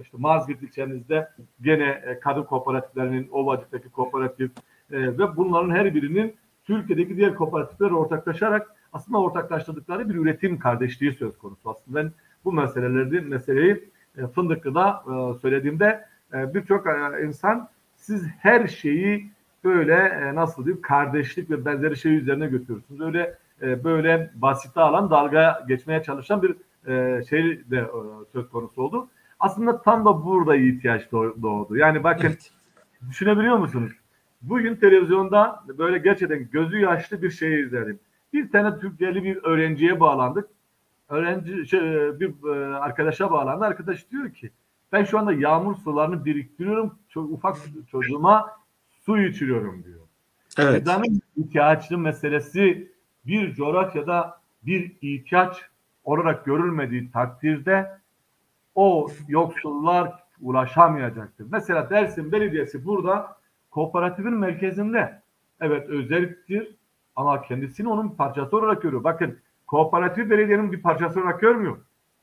[0.02, 1.28] işte Mazgirt ilçemizde
[1.60, 4.50] gene e, kadın kooperatiflerinin Ovacık'taki kooperatif
[4.92, 11.38] e, ve bunların her birinin Türkiye'deki diğer kooperatiflerle ortaklaşarak aslında ortaklaştırdıkları bir üretim kardeşliği söz
[11.38, 11.70] konusu.
[11.70, 12.12] Aslında ben
[12.44, 19.30] bu meseleleri meseleyi e, Fındıklı'da e, söylediğimde e, birçok e, insan siz her şeyi
[19.64, 23.00] böyle e, nasıl diyeyim kardeşlik ve benzeri şey üzerine götürüyorsunuz.
[23.00, 26.56] Öyle e, böyle basite alan dalga geçmeye çalışan bir
[26.88, 27.90] e, şey de e,
[28.32, 29.08] söz konusu oldu.
[29.40, 31.76] Aslında tam da burada ihtiyaç doğdu.
[31.76, 32.50] Yani bakın evet.
[33.10, 33.92] düşünebiliyor musunuz?
[34.42, 37.98] Bugün televizyonda böyle gerçekten gözü yaşlı bir şey izledim.
[38.32, 40.48] Bir tane Türkiye'li bir öğrenciye bağlandık.
[41.08, 41.80] Öğrenci şey,
[42.20, 42.48] bir
[42.80, 43.64] arkadaşa bağlandı.
[43.64, 44.50] Arkadaş diyor ki
[44.92, 46.98] ben şu anda yağmur sularını biriktiriyorum.
[47.08, 47.56] Çok ufak
[47.90, 48.50] çocuğuma
[49.06, 50.00] su içiriyorum diyor.
[50.58, 50.80] Evet.
[50.80, 52.92] Gıdanın ihtiyaçlı meselesi
[53.26, 55.62] bir coğrafyada bir ihtiyaç
[56.04, 57.98] olarak görülmediği takdirde
[58.74, 61.46] o yoksullar ulaşamayacaktır.
[61.50, 63.36] Mesela Dersim Belediyesi burada
[63.70, 65.22] kooperatifin merkezinde.
[65.60, 66.76] Evet özelliktir
[67.16, 69.04] ama kendisini onun parçası olarak görüyor.
[69.04, 71.76] Bakın kooperatif belediyenin bir parçası olarak görmüyor.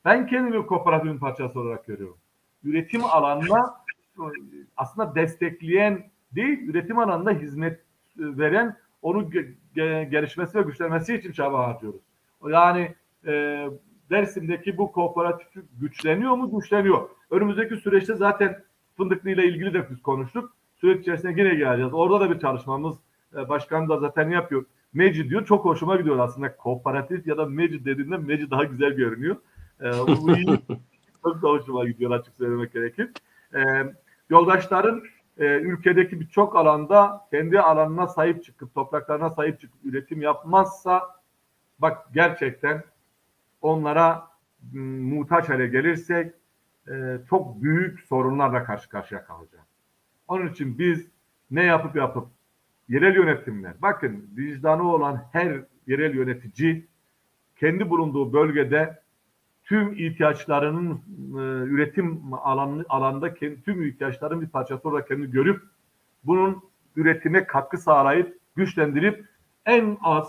[0.04, 2.16] Ben kendimi kooperatifin parçası olarak görüyorum.
[2.64, 3.74] Üretim alanına
[4.76, 7.80] aslında destekleyen değil, üretim alanında hizmet
[8.16, 9.30] veren, onu
[10.10, 12.00] gelişmesi ve güçlenmesi için çaba harcıyoruz.
[12.48, 12.94] Yani
[13.26, 13.66] e,
[14.10, 15.48] Dersim'deki bu kooperatif
[15.80, 16.60] güçleniyor mu?
[16.60, 17.08] Güçleniyor.
[17.30, 18.62] Önümüzdeki süreçte zaten
[18.96, 20.52] Fındıklı ile ilgili de biz konuştuk.
[20.80, 21.94] Süreç içerisinde yine geleceğiz.
[21.94, 22.96] Orada da bir çalışmamız
[23.36, 24.64] e, başkan da zaten yapıyor.
[24.92, 25.46] Meci diyor.
[25.46, 26.56] Çok hoşuma gidiyor aslında.
[26.56, 29.36] Kooperatif ya da Meci dediğinde Meci daha güzel görünüyor.
[29.80, 30.58] Ee, bu iyi.
[31.24, 33.10] çok da hoşuma gidiyor açık söylemek gerekir.
[33.54, 33.60] Ee,
[34.30, 35.02] yoldaşların
[35.38, 41.02] e, ülkedeki birçok alanda kendi alanına sahip çıkıp topraklarına sahip çıkıp üretim yapmazsa
[41.78, 42.84] bak gerçekten
[43.62, 44.28] onlara
[44.72, 46.34] muhtaç hale gelirsek
[46.88, 49.66] e, çok büyük sorunlarla karşı karşıya kalacağız.
[50.28, 51.06] Onun için biz
[51.50, 52.28] ne yapıp yapıp
[52.88, 56.86] yerel yönetimler, bakın vicdanı olan her yerel yönetici
[57.56, 59.02] kendi bulunduğu bölgede
[59.64, 65.62] tüm ihtiyaçlarının e, üretim alanı, alanda tüm ihtiyaçların bir parçası olarak kendini görüp
[66.24, 66.62] bunun
[66.96, 69.26] üretime katkı sağlayıp güçlendirip
[69.66, 70.28] en az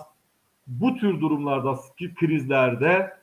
[0.67, 1.75] bu tür durumlarda
[2.15, 3.22] krizlerde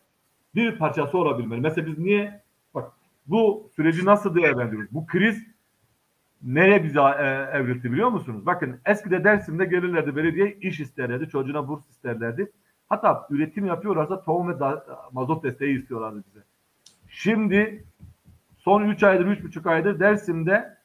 [0.54, 1.60] bir parçası olabilmeli.
[1.60, 2.42] Mesela biz niye
[2.74, 2.92] bak
[3.26, 4.94] bu süreci nasıl değerlendiriyoruz?
[4.94, 5.46] Bu kriz
[6.42, 8.46] nereye bizi e, evrildi biliyor musunuz?
[8.46, 12.52] Bakın eskide Dersim'de gelirlerdi belediye iş isterlerdi, çocuğuna burs isterlerdi.
[12.88, 16.44] Hatta üretim yapıyorlarsa tohum ve da, mazot desteği istiyorlardı bize.
[17.08, 17.84] Şimdi
[18.58, 20.76] son 3 aydır, 3,5 aydır Dersim'de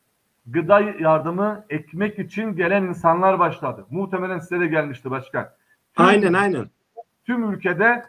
[0.47, 3.85] gıda yardımı ekmek için gelen insanlar başladı.
[3.89, 5.49] Muhtemelen size de gelmişti başkan.
[5.97, 6.69] Tüm, Aynen aynen.
[7.25, 8.05] Tüm ülkede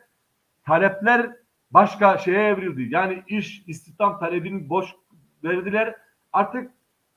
[0.64, 1.30] talepler
[1.70, 2.94] başka şeye evrildi.
[2.94, 4.94] Yani iş, istihdam talebini boş
[5.44, 5.96] verdiler.
[6.32, 6.70] Artık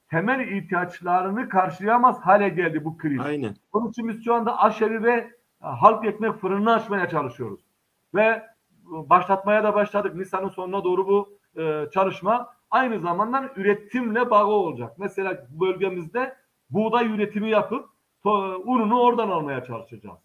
[0.09, 3.19] temel ihtiyaçlarını karşılayamaz hale geldi bu kriz.
[3.19, 3.55] Aynen.
[3.73, 7.62] Onun için biz şu anda aşeri ve e, halk ekmek fırını açmaya çalışıyoruz.
[8.15, 8.45] Ve e,
[8.85, 10.15] başlatmaya da başladık.
[10.15, 14.93] Nisan'ın sonuna doğru bu e, çalışma aynı zamanda üretimle bağlı olacak.
[14.97, 16.35] Mesela bölgemizde
[16.69, 17.89] buğday üretimi yapıp
[18.23, 20.19] to, ununu oradan almaya çalışacağız.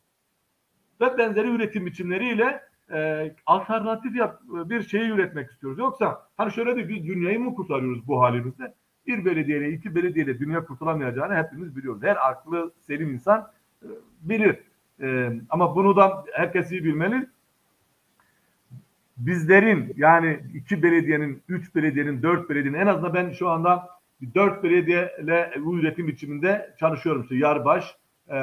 [1.00, 5.79] Ve benzeri üretim biçimleriyle e, alternatif yap, bir şeyi üretmek istiyoruz.
[5.79, 8.75] Yoksa hani şöyle de biz dünyayı mı kurtarıyoruz bu halimizde?
[9.07, 12.03] Bir belediyeyle iki belediyeyle dünya kurtulamayacağını hepimiz biliyoruz.
[12.03, 13.51] Her aklı selim insan
[13.83, 13.88] e,
[14.23, 14.59] bilir.
[15.03, 17.27] E, ama bunu da herkes iyi bilmeli.
[19.16, 23.88] Bizlerin yani iki belediyenin, üç belediyenin, dört belediyenin en azından ben şu anda
[24.35, 27.23] dört belediyeyle bu üretim biçiminde çalışıyorum.
[27.23, 27.97] İşte Yarbaş,
[28.29, 28.38] e,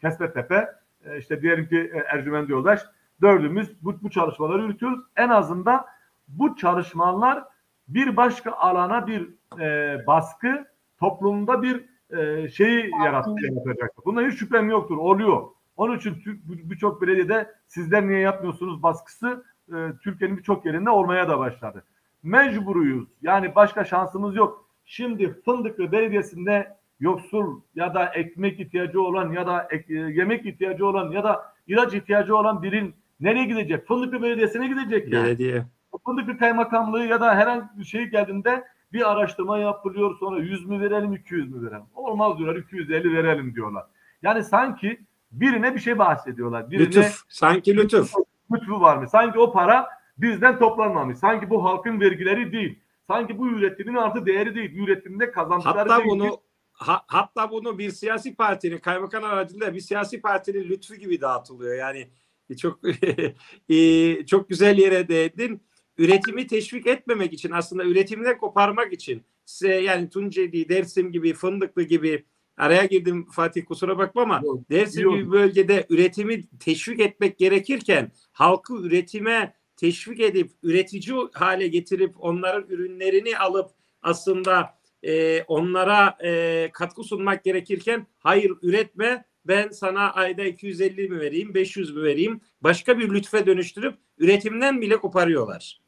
[0.00, 0.68] Kesbetepe,
[1.04, 2.80] e, işte diyelim ki Ercüment Yoldaş.
[3.22, 5.00] Dördümüz bu, bu çalışmaları yürütüyoruz.
[5.16, 5.86] En azından
[6.28, 7.44] bu çalışmalar
[7.88, 9.28] bir başka alana bir
[9.60, 10.66] e, baskı,
[10.98, 14.04] toplumda bir e, şeyi yarat, yaratacaktır.
[14.04, 14.96] Buna hiç şüphem yoktur.
[14.96, 15.42] Oluyor.
[15.76, 21.84] Onun için birçok belediyede sizler niye yapmıyorsunuz baskısı e, Türkiye'nin birçok yerinde olmaya da başladı.
[22.22, 23.08] Mecburuyuz.
[23.22, 24.68] Yani başka şansımız yok.
[24.84, 31.10] Şimdi Fındıklı Belediyesi'nde yoksul ya da ekmek ihtiyacı olan ya da ek, yemek ihtiyacı olan
[31.10, 33.86] ya da ilaç ihtiyacı olan birin nereye gidecek?
[33.86, 35.26] Fındıklı Belediyesi'ne gidecek yani.
[35.26, 35.64] Belediye.
[36.06, 41.12] Fındıklı Kaymakamlığı ya da herhangi bir şey geldiğinde bir araştırma yapılıyor sonra 100 mü verelim
[41.12, 41.86] 200 mü verelim?
[41.94, 43.84] Olmaz diyorlar 250 verelim diyorlar.
[44.22, 45.00] Yani sanki
[45.32, 46.70] birine bir şey bahsediyorlar.
[46.70, 47.22] Birine, lütuf.
[47.28, 48.12] Sanki lütuf.
[48.52, 49.08] Lütfu var mı?
[49.08, 51.18] Sanki o para bizden toplanmamış.
[51.18, 52.78] Sanki bu halkın vergileri değil.
[53.06, 54.76] Sanki bu üretimin artı değeri değil.
[54.76, 56.10] Üretimde kazandıkları hatta değil.
[56.10, 56.40] bunu
[56.72, 61.74] ha, hatta bunu bir siyasi partinin kaymakam aracılığıyla bir siyasi partinin lütfu gibi dağıtılıyor.
[61.74, 62.08] Yani
[62.56, 62.80] çok
[64.26, 65.62] çok güzel yere değindin.
[65.98, 72.24] Üretimi teşvik etmemek için aslında üretimden koparmak için size yani Tunceli, Dersim gibi, Fındıklı gibi
[72.56, 75.14] araya girdim Fatih kusura bakma ama yok, Dersim yok.
[75.14, 83.38] gibi bölgede üretimi teşvik etmek gerekirken halkı üretime teşvik edip üretici hale getirip onların ürünlerini
[83.38, 83.70] alıp
[84.02, 91.54] aslında e, onlara e, katkı sunmak gerekirken hayır üretme ben sana ayda 250 mi vereyim
[91.54, 95.80] 500 mü vereyim başka bir lütfe dönüştürüp üretimden bile koparıyorlar.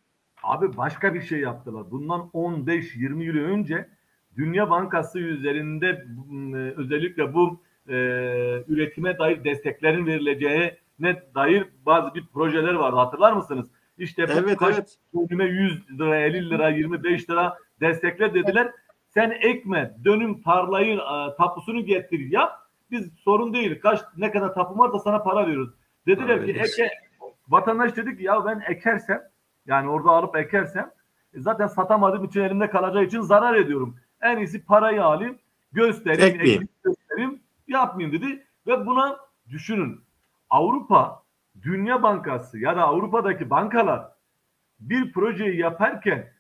[0.43, 1.91] Abi başka bir şey yaptılar.
[1.91, 3.88] Bundan 15-20 yıl önce
[4.37, 6.07] Dünya Bankası üzerinde
[6.77, 7.95] özellikle bu e,
[8.69, 12.97] üretime dair desteklerin verileceğine dair bazı bir projeler vardı.
[12.97, 13.71] Hatırlar mısınız?
[13.99, 14.99] İşte bu evet, kaç evet.
[15.15, 18.73] dönüme 100 lira, 50 lira, 25 lira destekler dediler.
[19.09, 20.99] Sen ekme, dönüm tarlayı,
[21.38, 22.62] tapusunu getir, yap.
[22.92, 23.81] Biz sorun değil.
[23.81, 25.74] Kaç ne kadar tapum varsa sana para veriyoruz.
[26.07, 26.90] Dediler Abi, ki eke,
[27.48, 29.22] vatandaş dedi ki ya ben ekersem
[29.66, 30.90] yani orada alıp ekersem
[31.35, 33.96] e, zaten satamadığım için elimde kalacağı için zarar ediyorum.
[34.20, 35.38] En iyisi parayı alayım,
[35.72, 36.68] göstereyim, Ekmeyeyim.
[36.85, 38.46] göstereyim, yapmayayım dedi.
[38.66, 39.18] Ve buna
[39.50, 40.00] düşünün.
[40.50, 41.22] Avrupa,
[41.62, 44.09] Dünya Bankası ya da Avrupa'daki bankalar
[44.81, 46.33] bir projeyi yaparken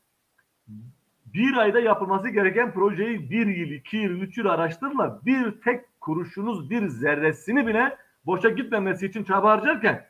[1.26, 5.26] bir ayda yapılması gereken projeyi bir yıl, iki yıl, üç yıl araştırırlar.
[5.26, 10.06] Bir tek kuruşunuz, bir zerresini bile boşa gitmemesi için çaba harcarken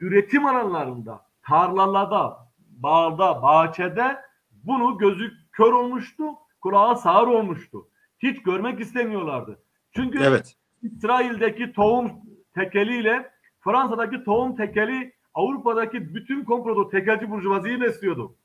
[0.00, 4.16] üretim alanlarında, tarlalarda, bağda, bahçede
[4.50, 6.24] bunu gözü kör olmuştu,
[6.60, 7.88] kulağı sağır olmuştu.
[8.18, 9.62] Hiç görmek istemiyorlardı.
[9.96, 10.56] Çünkü Evet.
[10.82, 12.12] İsrail'deki tohum
[12.54, 18.36] tekeliyle Fransa'daki tohum tekeli Avrupa'daki bütün komplodu tekelci burjuvaziyi besliyordu.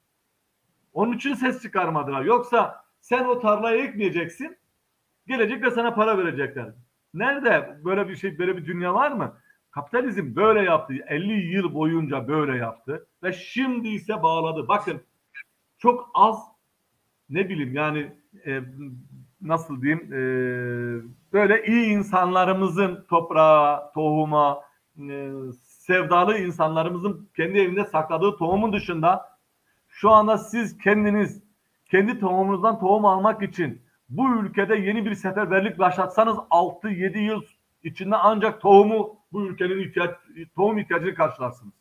[0.94, 2.22] Onun için ses çıkarmadılar.
[2.22, 4.58] Yoksa sen o tarlayı ekmeyeceksin.
[5.28, 6.74] Gelecek ve sana para verecekler.
[7.14, 9.38] Nerede böyle bir şey, böyle bir dünya var mı?
[9.72, 10.94] Kapitalizm böyle yaptı.
[11.08, 13.08] 50 yıl boyunca böyle yaptı.
[13.24, 14.68] Ve şimdi ise bağladı.
[14.68, 15.02] Bakın
[15.78, 16.44] çok az
[17.30, 18.14] ne bileyim yani
[18.46, 18.62] e,
[19.42, 20.20] nasıl diyeyim e,
[21.34, 24.62] böyle iyi insanlarımızın toprağa, tohuma,
[25.10, 25.32] e,
[25.64, 29.38] sevdalı insanlarımızın kendi evinde sakladığı tohumun dışında
[29.88, 31.44] şu anda siz kendiniz
[31.86, 37.42] kendi tohumunuzdan tohum almak için bu ülkede yeni bir seferberlik başlatsanız 6-7 yıl
[37.84, 40.16] içinde ancak tohumu bu ülkenin ihtiyaç,
[40.56, 41.74] tohum ihtiyacını karşılarsınız.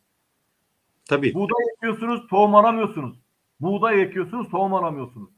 [1.09, 1.35] Tabii.
[1.35, 3.17] Buğday ekiyorsunuz, tohum aramıyorsunuz.
[3.61, 5.31] Buğday ekiyorsunuz, tohum aramıyorsunuz.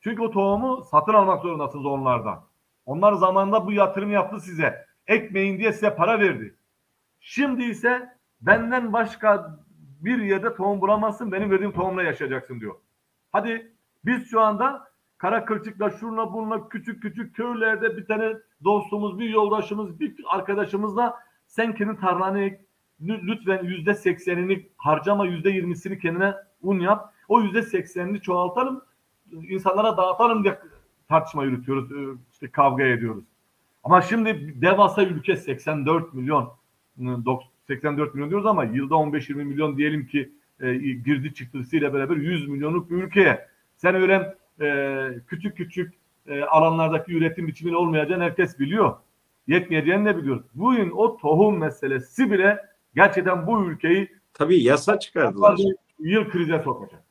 [0.00, 2.44] Çünkü o tohumu satın almak zorundasınız onlardan.
[2.86, 4.86] Onlar zamanında bu yatırım yaptı size.
[5.06, 6.54] Ekmeyin diye size para verdi.
[7.20, 9.58] Şimdi ise benden başka
[10.00, 12.74] bir yerde tohum bulamazsın, benim verdiğim tohumla yaşayacaksın diyor.
[13.32, 13.72] Hadi
[14.04, 14.87] biz şu anda
[15.18, 21.14] kara kılçıkla şunla bununla küçük küçük köylerde bir tane dostumuz, bir yoldaşımız, bir arkadaşımızla
[21.46, 22.50] sen kendi tarlanı
[23.00, 27.12] lütfen yüzde seksenini harcama, yüzde yirmisini kendine un yap.
[27.28, 28.82] O yüzde seksenini çoğaltalım,
[29.32, 30.58] insanlara dağıtalım diye
[31.08, 33.24] tartışma yürütüyoruz, e, işte kavga ediyoruz.
[33.84, 36.44] Ama şimdi devasa ülke 84 milyon,
[36.98, 42.16] e, dok- 84 milyon diyoruz ama yılda 15-20 milyon diyelim ki e, girdi çıktısıyla beraber
[42.16, 45.94] 100 milyonluk bir ülkeye sen öyle e, küçük küçük
[46.26, 48.96] e, alanlardaki üretim biçiminin olmayacağını herkes biliyor.
[49.46, 50.46] Yetmeyeceğini de biliyoruz.
[50.54, 52.58] Bugün o tohum meselesi bile
[52.94, 55.58] gerçekten bu ülkeyi Tabii yasa çıkardılar.
[55.98, 57.02] yıl krize sokacak.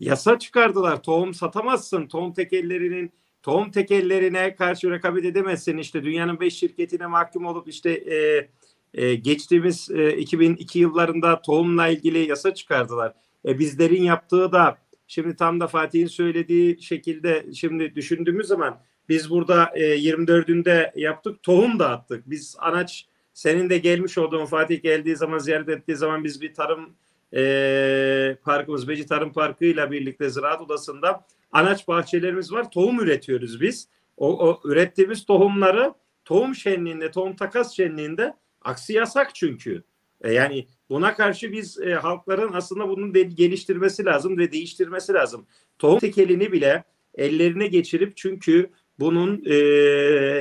[0.00, 1.02] Yasa çıkardılar.
[1.02, 2.06] Tohum satamazsın.
[2.06, 5.78] Tohum tekellerinin tohum tekellerine karşı rekabet edemezsin.
[5.78, 8.48] İşte dünyanın beş şirketine mahkum olup işte e,
[8.94, 13.14] e, geçtiğimiz e, 2002 yıllarında tohumla ilgili yasa çıkardılar.
[13.46, 14.78] E, bizlerin yaptığı da
[15.12, 21.78] şimdi tam da Fatih'in söylediği şekilde şimdi düşündüğümüz zaman biz burada e, 24'ünde yaptık tohum
[21.78, 22.30] dağıttık.
[22.30, 26.94] Biz anaç senin de gelmiş olduğun Fatih geldiği zaman ziyaret ettiği zaman biz bir tarım
[27.34, 32.70] e, parkımız Beci Tarım Parkı ile birlikte Ziraat Odası'nda anaç bahçelerimiz var.
[32.70, 33.88] Tohum üretiyoruz biz.
[34.16, 35.94] O, o ürettiğimiz tohumları
[36.24, 39.82] tohum şenliğinde, tohum takas şenliğinde aksi yasak çünkü.
[40.22, 45.46] E, yani buna karşı biz e, halkların aslında bunu de, geliştirmesi lazım ve değiştirmesi lazım.
[45.78, 49.54] Tohum tekelini bile ellerine geçirip çünkü bunun e,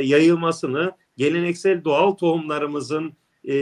[0.03, 3.13] yayılmasını, geleneksel doğal tohumlarımızın
[3.43, 3.53] e,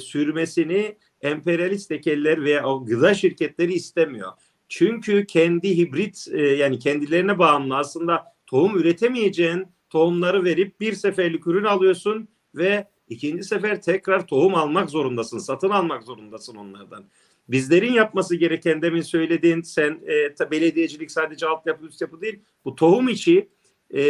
[0.00, 4.32] sürmesini emperyalist tekeller veya o gıda şirketleri istemiyor.
[4.68, 11.64] Çünkü kendi hibrit e, yani kendilerine bağımlı aslında tohum üretemeyeceğin tohumları verip bir seferlik ürün
[11.64, 15.38] alıyorsun ve ikinci sefer tekrar tohum almak zorundasın.
[15.38, 17.04] Satın almak zorundasın onlardan.
[17.48, 20.00] Bizlerin yapması gereken demin söylediğin sen
[20.40, 22.40] e, belediyecilik sadece altyapı üst yapı değil.
[22.64, 23.48] Bu tohum içi
[23.94, 24.02] e,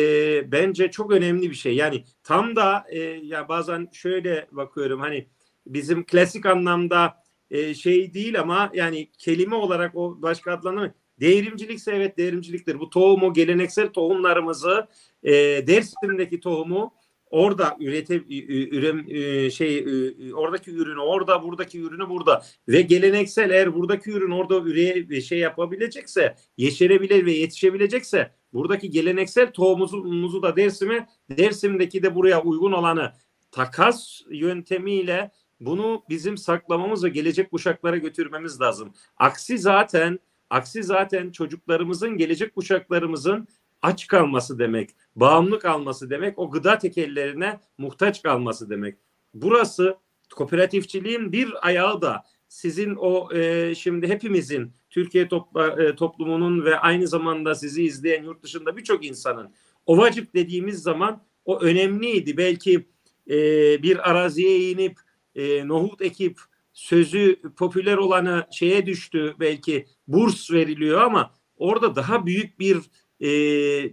[0.52, 1.74] bence çok önemli bir şey.
[1.74, 5.26] Yani tam da e, ya bazen şöyle bakıyorum hani
[5.66, 12.18] bizim klasik anlamda e, şey değil ama yani kelime olarak o başka adlandırma devrimcilikse evet
[12.18, 12.80] devrimciliktir.
[12.80, 14.86] Bu tohumu geleneksel tohumlarımızı
[15.22, 15.32] e,
[15.66, 16.94] Dersim'deki tohumu
[17.30, 18.22] orada ürete
[18.70, 24.30] ürem e, şey e, oradaki ürünü orada buradaki ürünü burada ve geleneksel eğer buradaki ürün
[24.30, 32.42] orada üreye şey yapabilecekse yeşerebilir ve yetişebilecekse buradaki geleneksel tohumumuzu da Dersim'e Dersim'deki de buraya
[32.42, 33.12] uygun olanı
[33.50, 38.94] takas yöntemiyle bunu bizim saklamamız ve gelecek kuşaklara götürmemiz lazım.
[39.16, 40.18] Aksi zaten
[40.50, 43.48] aksi zaten çocuklarımızın gelecek kuşaklarımızın
[43.82, 48.98] aç kalması demek, bağımlı kalması demek, o gıda tekellerine muhtaç kalması demek.
[49.34, 49.96] Burası
[50.34, 57.08] kooperatifçiliğin bir ayağı da sizin o e, şimdi hepimizin Türkiye topla, e, toplumunun ve aynı
[57.08, 59.54] zamanda sizi izleyen yurt dışında birçok insanın
[59.86, 62.36] ovacık dediğimiz zaman o önemliydi.
[62.36, 62.88] Belki
[63.30, 63.36] e,
[63.82, 64.98] bir araziye inip
[65.34, 66.40] e, nohut ekip
[66.72, 72.78] sözü popüler olanı şeye düştü belki burs veriliyor ama orada daha büyük bir
[73.20, 73.28] e,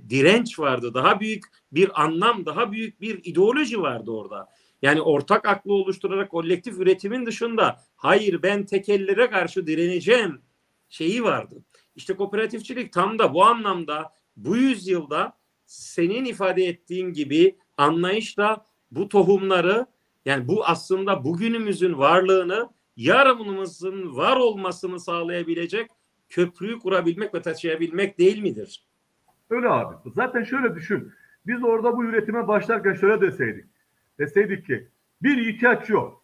[0.10, 0.94] direnç vardı.
[0.94, 4.50] Daha büyük bir anlam, daha büyük bir ideoloji vardı orada.
[4.82, 10.42] Yani ortak aklı oluşturarak kolektif üretimin dışında hayır ben tekellere karşı direneceğim
[10.90, 11.64] şeyi vardı.
[11.96, 19.86] İşte kooperatifçilik tam da bu anlamda bu yüzyılda senin ifade ettiğin gibi anlayışla bu tohumları
[20.26, 25.92] yani bu aslında bugünümüzün varlığını yarınımızın var olmasını sağlayabilecek
[26.30, 28.86] köprüyü kurabilmek ve taşıyabilmek değil midir?
[29.50, 29.96] Öyle abi.
[30.16, 31.12] Zaten şöyle düşün.
[31.48, 33.66] Biz orada bu üretime başlarken şöyle deseydik.
[34.20, 34.88] Deseydik ki
[35.24, 36.24] Bir ihtiyaç yok.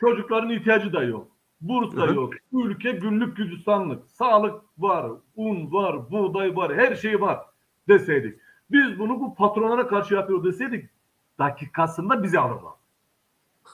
[0.00, 1.28] Çocukların ihtiyacı da yok.
[1.60, 2.34] Burs da Hı yok.
[2.52, 4.10] Ülke güllük gülistanlık.
[4.10, 7.46] Sağlık var, un var, buğday var, her şey var
[7.88, 8.40] deseydik.
[8.70, 10.90] Biz bunu bu patronlara karşı yapıyor deseydik
[11.38, 12.72] dakikasında bizi alırlar.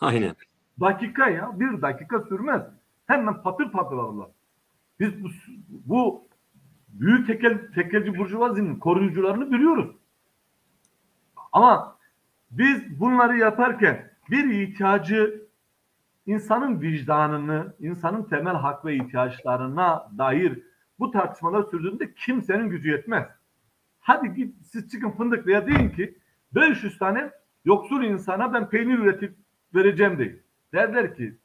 [0.01, 0.35] Aynen.
[0.81, 2.63] Dakika ya bir dakika sürmez.
[3.07, 4.29] Hemen patır patır alırlar.
[5.01, 5.29] Biz bu,
[5.69, 6.28] bu
[6.89, 9.97] büyük tekel, tekelci burjuvazinin koruyucularını biliyoruz.
[11.53, 11.99] Ama
[12.51, 15.49] biz bunları yaparken bir ihtiyacı
[16.27, 20.63] insanın vicdanını, insanın temel hak ve ihtiyaçlarına dair
[20.99, 23.29] bu tartışmalar sürdüğünde kimsenin gücü yetmez.
[24.01, 26.19] Hadi git siz çıkın Fındıklı'ya deyin ki
[26.55, 27.31] 500 tane
[27.65, 29.37] yoksul insana ben peynir üretip
[29.75, 30.43] vereceğim deyin.
[30.75, 31.39] Derler ki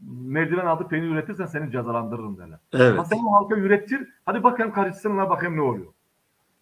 [0.00, 2.58] merdiven altı peynir üretirsen seni cezalandırırım derler.
[2.72, 2.92] Evet.
[2.92, 4.08] Ama sen o halka ürettir.
[4.26, 5.92] Hadi bakayım karışsınlar bakayım ne oluyor.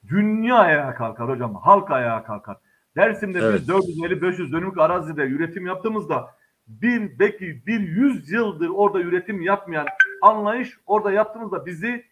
[0.09, 1.55] Dünya ayağa kalkar hocam.
[1.55, 2.57] Halk ayağa kalkar.
[2.97, 3.61] Dersim'de Evet.
[3.61, 6.35] biz 450-500 dönümlük arazide üretim yaptığımızda
[6.67, 9.87] bir belki bir yüz yıldır orada üretim yapmayan
[10.23, 12.05] anlayış orada yaptığımızda bizi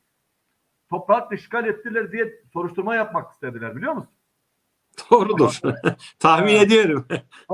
[0.91, 4.11] toprak işgal ettiler diye soruşturma yapmak istediler biliyor musun?
[5.11, 5.61] Doğrudur.
[6.19, 7.07] Tahmin ediyorum.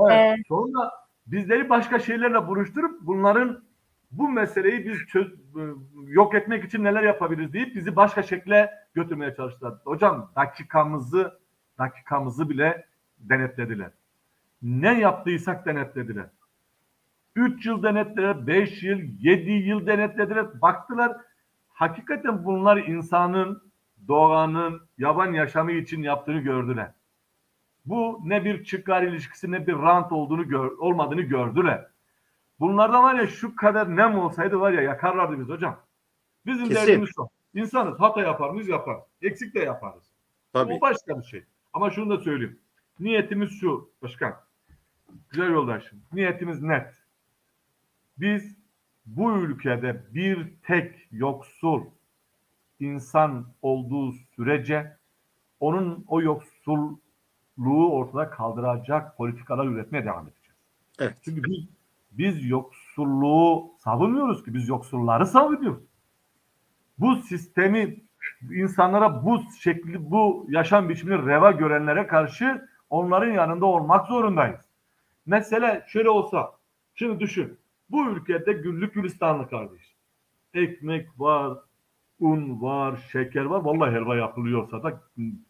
[0.09, 0.39] Evet.
[0.47, 0.91] Sonra
[1.27, 3.63] bizleri başka şeylerle buluşturup bunların
[4.11, 5.33] bu meseleyi biz çöz,
[6.07, 9.73] yok etmek için neler yapabiliriz deyip bizi başka şekle götürmeye çalıştılar.
[9.83, 11.39] Hocam dakikamızı
[11.79, 12.85] dakikamızı bile
[13.19, 13.91] denetlediler.
[14.61, 16.25] Ne yaptıysak denetlediler.
[17.35, 20.61] 3 yıl denetlediler, 5 yıl, 7 yıl denetlediler.
[20.61, 21.17] Baktılar
[21.69, 23.71] hakikaten bunlar insanın,
[24.07, 26.91] doğanın, yaban yaşamı için yaptığını gördüler.
[27.87, 31.87] Bu ne bir çıkar ilişkisi ne bir rant olduğunu gör, olmadığını gördüler.
[32.59, 35.79] Bunlardan var ya şu kadar nem olsaydı var ya yakarlardı biz hocam.
[36.45, 36.87] Bizim Kesin.
[36.87, 37.27] derdimiz o.
[37.53, 39.03] İnsanız hata yapar mıyız yaparız.
[39.21, 40.03] Eksik de yaparız.
[40.53, 40.73] Tabii.
[40.73, 41.43] O başka bir şey.
[41.73, 42.59] Ama şunu da söyleyeyim.
[42.99, 44.35] Niyetimiz şu başkan.
[45.29, 46.01] Güzel yoldaşım.
[46.13, 46.93] Niyetimiz net.
[48.17, 48.57] Biz
[49.05, 51.85] bu ülkede bir tek yoksul
[52.79, 54.97] insan olduğu sürece
[55.59, 56.21] onun o
[57.57, 60.57] yoksulluğu ortada kaldıracak politikalar üretmeye devam edeceğiz.
[60.99, 61.17] Evet.
[61.25, 61.67] Çünkü biz,
[62.11, 65.83] biz yoksulluğu savunmuyoruz ki biz yoksulları savunuyoruz.
[66.97, 67.95] Bu sistemi
[68.51, 74.61] insanlara bu şekli bu yaşam biçimini reva görenlere karşı onların yanında olmak zorundayız.
[75.25, 76.51] Mesele şöyle olsa
[76.95, 79.95] şimdi düşün bu ülkede güllük gülistanlı kardeş.
[80.53, 81.57] Ekmek var,
[82.19, 83.61] un var, şeker var.
[83.61, 85.01] Vallahi helva yapılıyorsa da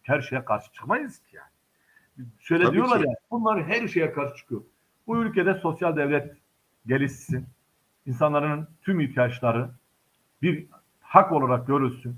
[0.02, 1.47] her şeye karşı çıkmayız ki yani.
[2.40, 3.08] Şöyle Tabii diyorlar ki.
[3.08, 4.60] ya bunlar her şeye karşı çıkıyor.
[5.06, 6.36] Bu ülkede sosyal devlet
[6.86, 7.46] gelişsin.
[8.06, 9.70] İnsanların tüm ihtiyaçları
[10.42, 10.66] bir
[11.00, 12.16] hak olarak görülsün.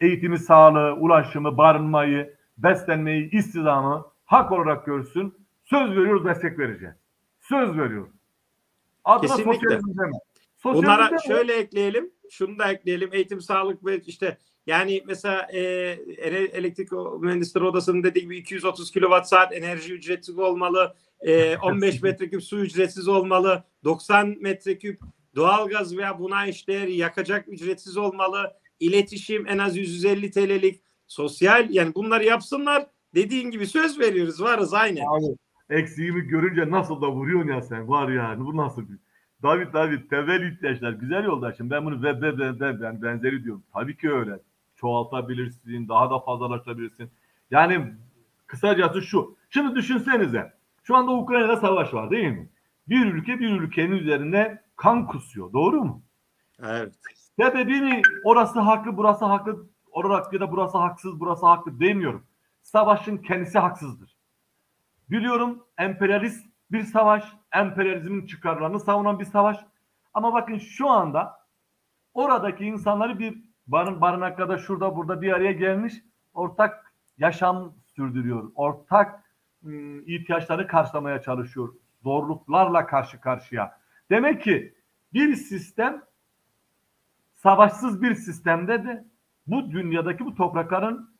[0.00, 5.34] Eğitimi, sağlığı, ulaşımı, barınmayı, beslenmeyi, istihdamı hak olarak görsün.
[5.64, 6.94] Söz veriyoruz, destek vereceğiz.
[7.40, 8.12] Söz veriyoruz.
[9.04, 9.52] Adına Kesinlikle.
[9.52, 10.12] sosyalizm deme.
[10.56, 11.18] Sosyalizm Bunlara deme.
[11.26, 12.10] şöyle ekleyelim.
[12.30, 13.10] Şunu da ekleyelim.
[13.12, 14.38] Eğitim, sağlık ve işte
[14.68, 15.60] yani mesela e,
[16.18, 20.94] ele- elektrik mühendisleri odasının dediği gibi 230 kilowatt saat enerji ücretsiz olmalı.
[21.20, 23.64] E, 15 metreküp su ücretsiz olmalı.
[23.84, 25.00] 90 metreküp
[25.36, 28.52] doğalgaz veya buna eşdeğer yakacak ücretsiz olmalı.
[28.80, 30.82] İletişim en az 150 TL'lik.
[31.06, 32.86] Sosyal yani bunları yapsınlar.
[33.14, 34.42] Dediğin gibi söz veriyoruz.
[34.42, 35.04] Varız aynen.
[35.06, 35.36] Abi
[35.70, 38.98] eksiğimi görünce nasıl da vuruyorsun ya sen var yani bu nasıl bir
[39.42, 43.62] David David temel ihtiyaçlar güzel yoldaşım ben bunu ve ve ve ve ben benzeri diyorum
[43.74, 44.38] tabii ki öyle
[44.80, 47.10] çoğaltabilirsin daha da fazlalaştırabilirsin
[47.50, 47.92] yani
[48.46, 50.52] kısacası şu şimdi düşünsenize
[50.82, 52.48] şu anda Ukrayna'da savaş var değil mi
[52.88, 56.02] bir ülke bir ülkenin üzerine kan kusuyor doğru mu
[56.62, 56.94] Evet.
[57.36, 62.26] Sebebini orası haklı burası haklı olarak ya da burası haksız burası haklı demiyorum.
[62.62, 64.16] Savaşın kendisi haksızdır.
[65.10, 69.58] Biliyorum emperyalist bir savaş, emperyalizmin çıkarlarını savunan bir savaş.
[70.14, 71.46] Ama bakın şu anda
[72.14, 75.94] oradaki insanları bir barın barınaklarda şurada burada bir araya gelmiş
[76.34, 78.52] ortak yaşam sürdürüyor.
[78.54, 79.24] Ortak
[79.64, 81.74] ım, ihtiyaçları karşılamaya çalışıyor.
[82.02, 83.78] Zorluklarla karşı karşıya.
[84.10, 84.74] Demek ki
[85.12, 86.02] bir sistem
[87.34, 89.04] savaşsız bir sistemde de
[89.46, 91.10] bu dünyadaki bu toprakların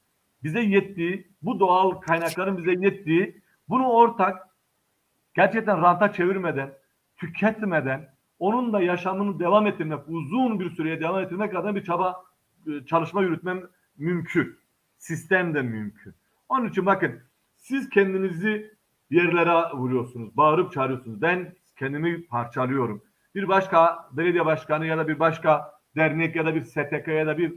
[0.42, 4.48] bize yettiği, bu doğal kaynakların bize yettiği, bunu ortak
[5.34, 6.74] gerçekten ranta çevirmeden,
[7.16, 12.24] tüketmeden, onun da yaşamını devam ettirmek, uzun bir süreye devam ettirmek adına bir çaba,
[12.86, 13.62] çalışma yürütmem
[13.98, 14.58] mümkün.
[14.98, 16.14] Sistem de mümkün.
[16.48, 17.20] Onun için bakın
[17.56, 18.74] siz kendinizi
[19.10, 21.22] yerlere vuruyorsunuz, bağırıp çağırıyorsunuz.
[21.22, 23.02] Ben kendimi parçalıyorum.
[23.34, 27.38] Bir başka belediye başkanı ya da bir başka dernek ya da bir STK ya da
[27.38, 27.52] bir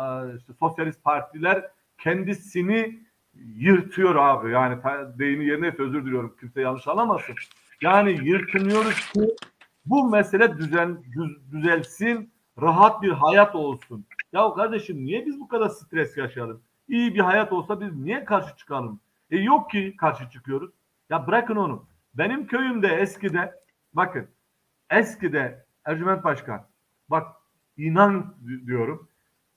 [0.00, 1.64] e, işte sosyalist partiler
[1.98, 3.00] kendisini
[3.34, 4.50] yırtıyor abi.
[4.50, 4.78] Yani
[5.18, 6.36] deyimi yerine özür diliyorum.
[6.40, 7.34] Kimse yanlış anlamasın.
[7.82, 9.20] Yani yırtınıyoruz ki
[9.86, 12.32] bu mesele düzen düz- düzelsin,
[12.62, 14.06] rahat bir hayat olsun.
[14.32, 16.62] Ya kardeşim niye biz bu kadar stres yaşayalım?
[16.88, 19.00] İyi bir hayat olsa biz niye karşı çıkalım?
[19.30, 20.70] E yok ki karşı çıkıyoruz.
[21.10, 21.86] Ya bırakın onu.
[22.14, 23.54] Benim köyümde eskide
[23.92, 24.28] bakın
[24.90, 26.66] eskide Ercüment Başkan
[27.10, 27.26] bak
[27.76, 28.34] inan
[28.66, 29.08] diyorum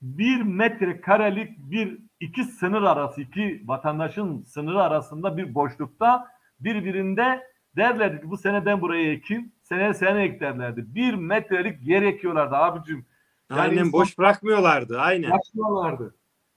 [0.01, 6.27] bir metre karelik bir iki sınır arası iki vatandaşın sınırı arasında bir boşlukta
[6.59, 7.43] birbirinde
[7.75, 10.95] derlerdi ki bu sene ben buraya ekeyim seneye sene ek derlerdi.
[10.95, 13.05] Bir metrelik yer ekiyorlardı abicim.
[13.49, 14.99] Yani Aynen boş bırakmıyorlardı.
[14.99, 15.31] Aynen.
[15.31, 16.15] Başlıyorlardı.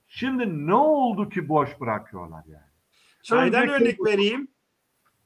[0.09, 2.73] Şimdi ne oldu ki boş bırakıyorlar yani?
[3.23, 4.49] Çaydan Önceki- örnek vereyim.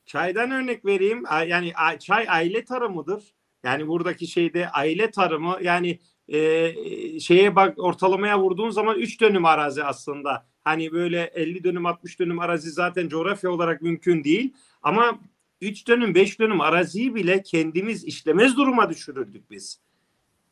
[0.06, 1.24] Çaydan örnek vereyim.
[1.46, 3.34] Yani çay aile tarımıdır.
[3.64, 5.98] Yani buradaki şeyde aile tarımı yani
[6.28, 10.46] e, şeye bak ortalamaya vurduğun zaman 3 dönüm arazi aslında.
[10.64, 14.54] Hani böyle 50 dönüm 60 dönüm arazi zaten coğrafya olarak mümkün değil.
[14.82, 15.18] Ama
[15.60, 19.80] 3 dönüm 5 dönüm araziyi bile kendimiz işlemez duruma düşürürdük biz.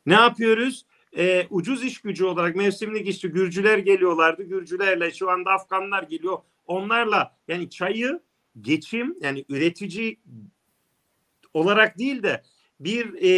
[0.05, 0.85] Ne yapıyoruz?
[1.17, 4.43] Ee, ucuz iş gücü olarak mevsimlik işçi Gürcüler geliyorlardı.
[4.43, 6.37] Gürcülerle şu anda Afganlar geliyor.
[6.67, 8.19] Onlarla yani çayı
[8.61, 10.19] geçim yani üretici
[11.53, 12.43] olarak değil de
[12.79, 13.29] bir e,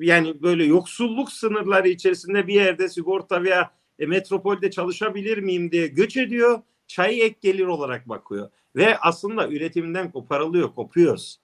[0.00, 6.16] yani böyle yoksulluk sınırları içerisinde bir yerde sigorta veya e, metropolde çalışabilir miyim diye göç
[6.16, 6.62] ediyor.
[6.86, 8.50] Çayı ek gelir olarak bakıyor.
[8.76, 11.40] Ve aslında üretimden koparılıyor, kopuyoruz.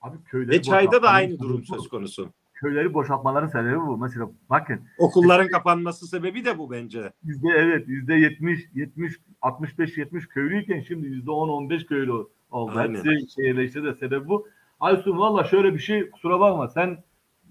[0.00, 2.32] Abi köyleri Ve çayda da aynı durum söz konusu.
[2.54, 3.98] Köyleri boşaltmaların sebebi bu.
[3.98, 7.12] Mesela bakın Okulların kapanması sebebi de bu bence.
[7.24, 12.12] yüzde evet yüzde yetmiş, yetmiş, 65, 70 köylüyken şimdi yüzde 10, 15 köylü
[12.50, 12.72] oldu.
[12.76, 12.94] Aynen.
[12.94, 14.48] Hepsi şehirleşti de sebebi bu.
[14.80, 16.98] Aysun valla şöyle bir şey kusura bakma sen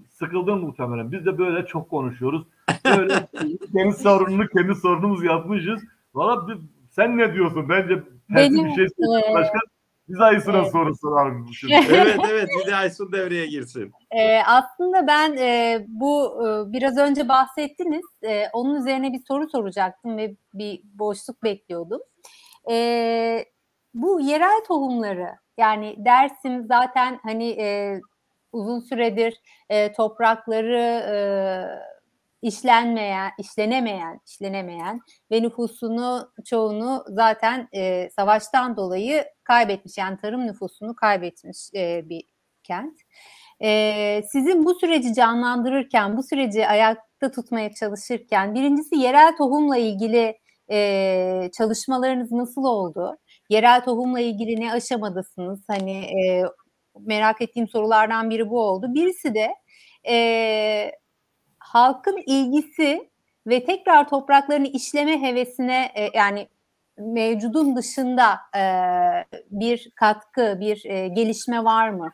[0.10, 1.12] sıkıldın muhtemelen.
[1.12, 2.48] Biz de böyle çok konuşuyoruz.
[2.86, 3.14] Böyle
[3.74, 5.84] kendi sorununu kendi sorunumuz yapmışız.
[6.14, 6.48] Valla
[6.90, 7.70] sen ne diyorsun?
[7.70, 9.62] Bence Benim, bir şey e, başkan.
[10.10, 10.72] Biz Aysun'a evet.
[10.72, 11.74] soru soralım şimdi.
[11.90, 13.92] Evet evet bir de Aysun devreye girsin.
[14.12, 18.06] Ee, aslında ben e, bu e, biraz önce bahsettiniz.
[18.24, 22.02] E, onun üzerine bir soru soracaktım ve bir boşluk bekliyordum.
[22.72, 23.46] E,
[23.94, 28.02] bu yerel tohumları yani Dersim zaten hani e,
[28.52, 31.16] uzun süredir e, toprakları e,
[32.44, 35.00] işlenmeyen, işlenemeyen, işlenemeyen
[35.32, 39.98] ve nüfusunu çoğunu zaten e, savaştan dolayı kaybetmiş.
[39.98, 42.24] Yani tarım nüfusunu kaybetmiş e, bir
[42.64, 43.00] kent.
[43.64, 50.38] Ee, sizin bu süreci canlandırırken, bu süreci ayakta tutmaya çalışırken birincisi yerel tohumla ilgili
[50.72, 53.18] e, çalışmalarınız nasıl oldu?
[53.50, 55.64] Yerel tohumla ilgili ne aşamadasınız?
[55.68, 56.44] Hani e,
[57.00, 58.88] merak ettiğim sorulardan biri bu oldu.
[58.94, 59.54] Birisi de
[60.10, 60.92] e,
[61.74, 63.10] halkın ilgisi
[63.48, 66.48] ve tekrar topraklarını işleme hevesine e, yani
[66.98, 68.64] mevcudun dışında e,
[69.52, 72.12] bir katkı, bir e, gelişme var mı?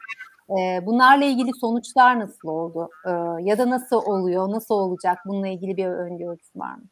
[0.50, 2.90] E, bunlarla ilgili sonuçlar nasıl oldu?
[3.06, 3.10] E,
[3.42, 5.18] ya da nasıl oluyor, nasıl olacak?
[5.26, 6.84] Bununla ilgili bir öngörüsü var mı?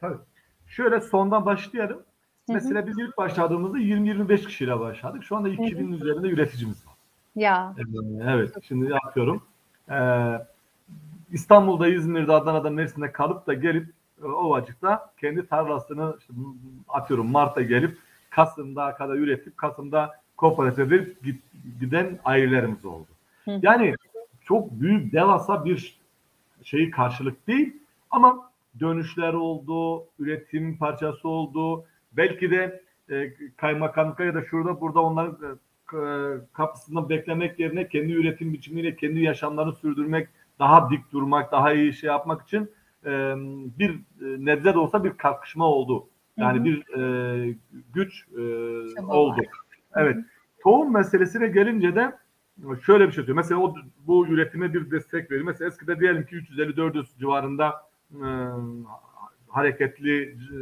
[0.00, 0.18] Tabii.
[0.66, 2.02] Şöyle sondan başlayalım.
[2.48, 5.24] Mesela biz ilk başladığımızda 20-25 kişiyle başladık.
[5.24, 6.94] Şu anda 2000'in üzerinde üreticimiz var.
[7.36, 7.82] Ya, Ee,
[8.24, 9.42] Evet, şimdi yapıyorum.
[9.90, 9.94] Ee,
[11.32, 13.86] İstanbul'da, İzmir'de, Adana'da, Mersin'de kalıp da gelip
[14.22, 16.32] e, Ovacık'ta kendi tarlasını işte,
[16.88, 17.96] atıyorum Mart'ta gelip
[18.30, 21.16] Kasım'da kadar üretip Kasım'da kooperatife verip
[21.80, 23.08] giden ailelerimiz oldu.
[23.62, 23.94] Yani
[24.44, 26.00] çok büyük devasa bir
[26.64, 27.76] şeyi karşılık değil
[28.10, 28.50] ama
[28.80, 31.84] dönüşler oldu, üretim parçası oldu.
[32.12, 35.54] Belki de e, kaymakamlıkta ya da şurada burada onların e,
[35.86, 40.28] k- kapısında beklemek yerine kendi üretim biçimiyle kendi yaşamlarını sürdürmek,
[40.60, 42.70] daha dik durmak, daha iyi şey yapmak için
[43.04, 43.10] e,
[43.78, 46.08] bir e, nebze de olsa bir kalkışma oldu.
[46.36, 46.64] Yani Hı hı.
[46.64, 47.54] bir e,
[47.94, 48.42] güç e,
[49.02, 49.40] oldu.
[49.94, 50.16] Evet.
[50.62, 52.16] Tohum meselesine gelince de
[52.86, 53.36] şöyle bir şey söyleyeyim.
[53.36, 53.74] Mesela o,
[54.06, 55.46] bu üretime bir destek veriyor.
[55.46, 57.82] Mesela eskide diyelim ki 350-400 civarında
[58.12, 58.28] e,
[59.48, 60.56] hareketli e,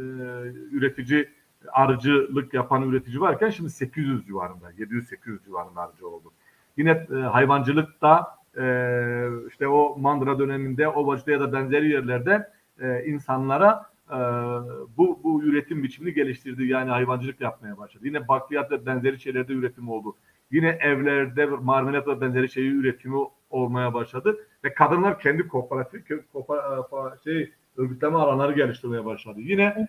[0.71, 1.29] üretici
[1.71, 6.31] arıcılık yapan üretici varken şimdi 800 civarında, 700-800 civarında arıcı oldu.
[6.77, 8.65] Yine e, hayvancılık da e,
[9.49, 12.47] işte o Mandıra döneminde Ovacı'da ya da benzeri yerlerde
[12.81, 14.17] e, insanlara e,
[14.97, 16.65] bu, bu üretim biçimini geliştirdi.
[16.65, 18.07] Yani hayvancılık yapmaya başladı.
[18.07, 20.15] Yine bakliyat ve benzeri şeylerde üretim oldu.
[20.51, 23.17] Yine evlerde marmelat ve benzeri şeyi üretimi
[23.49, 24.37] olmaya başladı.
[24.63, 29.39] Ve kadınlar kendi kooperatif kö- kooper- e, şey örgütleme alanları geliştirmeye başladı.
[29.41, 29.87] Yine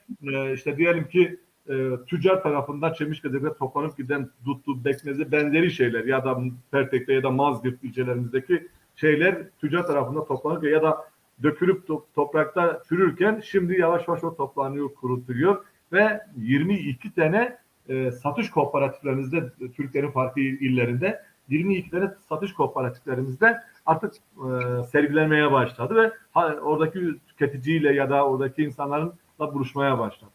[0.55, 6.41] işte diyelim ki e, tüccar tarafından Çemişköy'de toplanıp giden dutlu, bekmezi benzeri şeyler ya da
[6.71, 11.05] Pertek'te ya da Mazgirt ilçelerimizdeki şeyler tüccar tarafından toplanıp ya da
[11.43, 17.57] dökülüp to- toprakta çürürken şimdi yavaş yavaş o toplanıyor, kurutuluyor ve 22 tane
[17.89, 23.57] e, satış kooperatiflerimizde Türkiye'nin farklı illerinde 22 tane satış kooperatiflerimizde
[23.87, 30.31] artık e, sergilenmeye başladı ve ha, oradaki tüketiciyle ya da oradaki insanlarla buluşmaya başladı.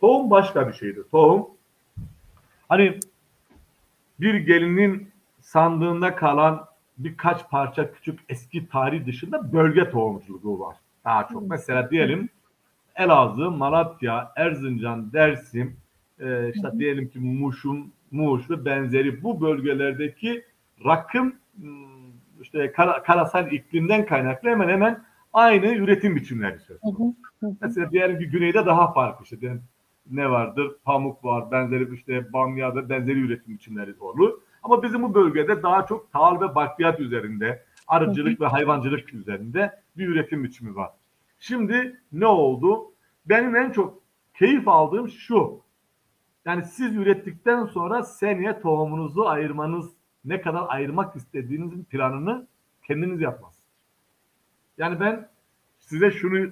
[0.00, 1.00] Tohum başka bir şeydi.
[1.10, 1.46] Tohum
[2.68, 3.00] hani
[4.20, 6.66] bir gelinin sandığında kalan
[6.98, 10.76] birkaç parça küçük eski tarih dışında bölge tohumculuğu var.
[11.04, 11.50] Daha çok.
[11.50, 12.28] Mesela diyelim
[12.96, 15.76] Elazığ, Malatya, Erzincan, Dersim,
[16.20, 20.44] e, işte diyelim ki Muş'un, Muş ve benzeri bu bölgelerdeki
[20.84, 21.86] rakım hmm,
[22.40, 26.82] işte kara, karasal iklimden kaynaklı hemen hemen aynı üretim biçimleri söz.
[26.82, 27.04] Hı hı,
[27.40, 27.56] hı hı.
[27.60, 29.62] Mesela diyelim ki güneyde daha farklı işte diyelim
[30.10, 30.76] ne vardır?
[30.84, 34.40] Pamuk var, benzeri işte bamya ve benzeri üretim biçimleri olur.
[34.62, 40.08] Ama bizim bu bölgede daha çok tahıl ve bakliyat üzerinde, arıcılık ve hayvancılık üzerinde bir
[40.08, 40.90] üretim biçimi var.
[41.38, 42.92] Şimdi ne oldu?
[43.26, 44.02] Benim en çok
[44.34, 45.60] keyif aldığım şu.
[46.44, 49.92] Yani siz ürettikten sonra seneye tohumunuzu ayırmanız,
[50.24, 52.46] ne kadar ayırmak istediğinizin planını
[52.82, 53.54] kendiniz yapmaz.
[54.78, 55.28] Yani ben
[55.78, 56.50] size şunu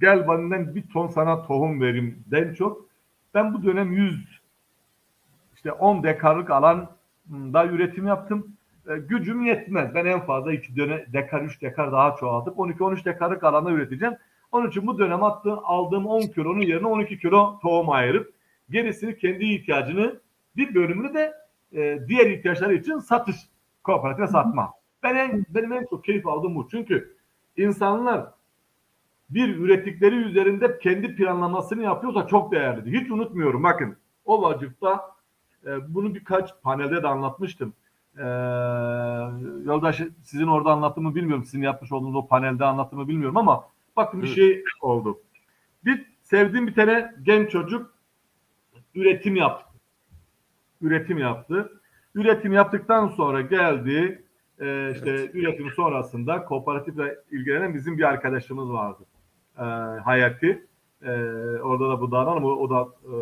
[0.00, 2.88] gel benden bir ton sana tohum vereyim den çok
[3.34, 4.40] ben bu dönem 100
[5.54, 8.56] işte 10 dekarlık alanda üretim yaptım.
[8.88, 9.94] E, gücüm yetmez.
[9.94, 14.14] Ben en fazla 2 dönem dekar 3 dekar daha çoğaltıp 12-13 dekarlık alanda üreteceğim.
[14.52, 18.34] Onun için bu dönem attığım, aldığım 10 kilonun yerine 12 kilo tohum ayırıp
[18.70, 20.20] gerisini kendi ihtiyacını
[20.56, 21.34] bir bölümünü de
[21.72, 23.36] e, diğer ihtiyaçları için satış
[23.84, 24.72] kooperatife satma.
[25.02, 26.68] Ben en, benim en çok keyif aldığım bu.
[26.70, 27.16] Çünkü
[27.56, 28.26] insanlar
[29.30, 33.00] bir ürettikleri üzerinde kendi planlamasını yapıyorsa çok değerlidir.
[33.00, 33.62] Hiç unutmuyorum.
[33.62, 35.10] Bakın o vacipta
[35.66, 37.72] e, bunu birkaç panelde de anlatmıştım.
[38.16, 38.24] E,
[39.64, 41.44] yoldaş sizin orada anlattığımı bilmiyorum.
[41.44, 43.64] Sizin yapmış olduğunuz o panelde anlattığımı bilmiyorum ama
[43.96, 45.20] bakın bir şey oldu.
[45.84, 47.94] Bir sevdiğim bir tane genç çocuk
[48.94, 49.64] üretim yaptı.
[50.80, 51.80] Üretim yaptı.
[52.14, 54.24] Üretim yaptıktan sonra geldi.
[54.60, 59.04] E, işte üretim sonrasında kooperatifle ilgilenen bizim bir arkadaşımız vardı.
[59.58, 59.62] E,
[60.04, 60.66] Hayati.
[61.02, 61.10] E,
[61.62, 63.12] orada da bu davran ama o da e,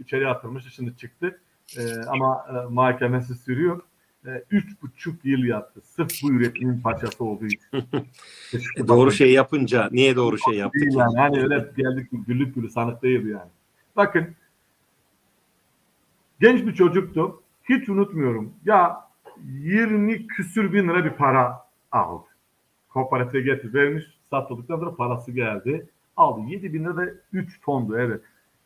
[0.00, 0.70] içeri atılmıştı.
[0.70, 1.40] Şimdi çıktı.
[1.78, 3.80] E, ama e, mahkemesi sürüyor.
[4.26, 5.80] E, üç buçuk yıl yattı.
[5.84, 7.60] Sırf bu üretimin parçası olduğu için.
[8.76, 10.82] E, doğru şey yapınca niye doğru şey yaptık?
[10.82, 11.18] Değil yani.
[11.18, 13.50] Hani öyle geldik güllük gülü sanık değildi yani.
[13.96, 14.34] Bakın
[16.40, 17.42] genç bir çocuktu.
[17.68, 18.52] Hiç unutmuyorum.
[18.64, 19.08] Ya
[19.44, 22.24] 20 küsür bin lira bir para aldı.
[22.88, 24.04] Kooperatife getir vermiş.
[24.30, 25.88] Satıldıktan sonra parası geldi.
[26.16, 26.40] Aldı.
[26.48, 28.20] 7 bin lira da 3 tondu evet.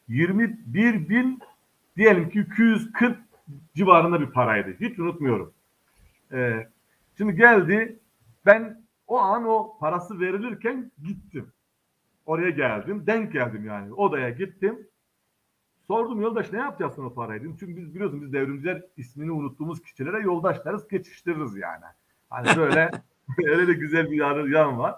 [0.08, 1.40] 21 bin
[1.96, 3.18] diyelim ki 240
[3.74, 4.76] civarında bir paraydı.
[4.80, 5.52] Hiç unutmuyorum.
[6.32, 6.68] Ee,
[7.16, 7.98] şimdi geldi.
[8.46, 11.52] Ben o an o parası verilirken gittim.
[12.26, 13.06] Oraya geldim.
[13.06, 13.92] Denk geldim yani.
[13.92, 14.86] Odaya gittim.
[15.86, 17.56] Sordum yoldaş ne yapacaksın o parayı dedim.
[17.60, 21.84] Çünkü biz biliyorsun biz devrimciler ismini unuttuğumuz kişilere yoldaşlarız geçiştiririz yani.
[22.30, 22.90] Hani böyle
[23.46, 24.94] öyle de güzel bir yan, yan var.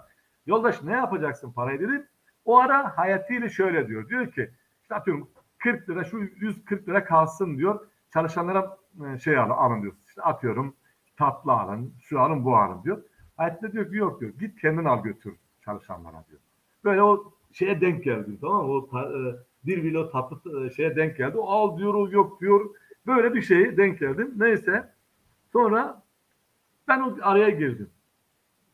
[0.47, 2.07] Yoldaş ne yapacaksın parayı dedim.
[2.45, 4.09] O ara hayatiyle şöyle diyor.
[4.09, 4.51] Diyor ki
[4.83, 5.29] işte atıyorum
[5.59, 7.87] 40 lira şu 140 lira kalsın diyor.
[8.13, 9.93] Çalışanlara e, şey alın, alın diyor.
[10.09, 10.75] İşte atıyorum
[11.17, 13.03] tatlı alın, şu alın bu alın diyor.
[13.37, 14.33] Hayat da diyor ki yok diyor.
[14.41, 15.35] Git kendin al götür
[15.65, 16.41] çalışanlara diyor.
[16.85, 18.73] Böyle o şeye denk geldim tamam mı?
[18.73, 19.19] O ta, e,
[19.67, 21.39] bir kilo tatlı e, şeye denk geldi.
[21.39, 22.71] O al diyor, o yok diyor.
[23.07, 24.35] Böyle bir şeye denk geldim.
[24.37, 24.93] Neyse.
[25.53, 26.03] Sonra
[26.89, 27.91] ben o araya girdim.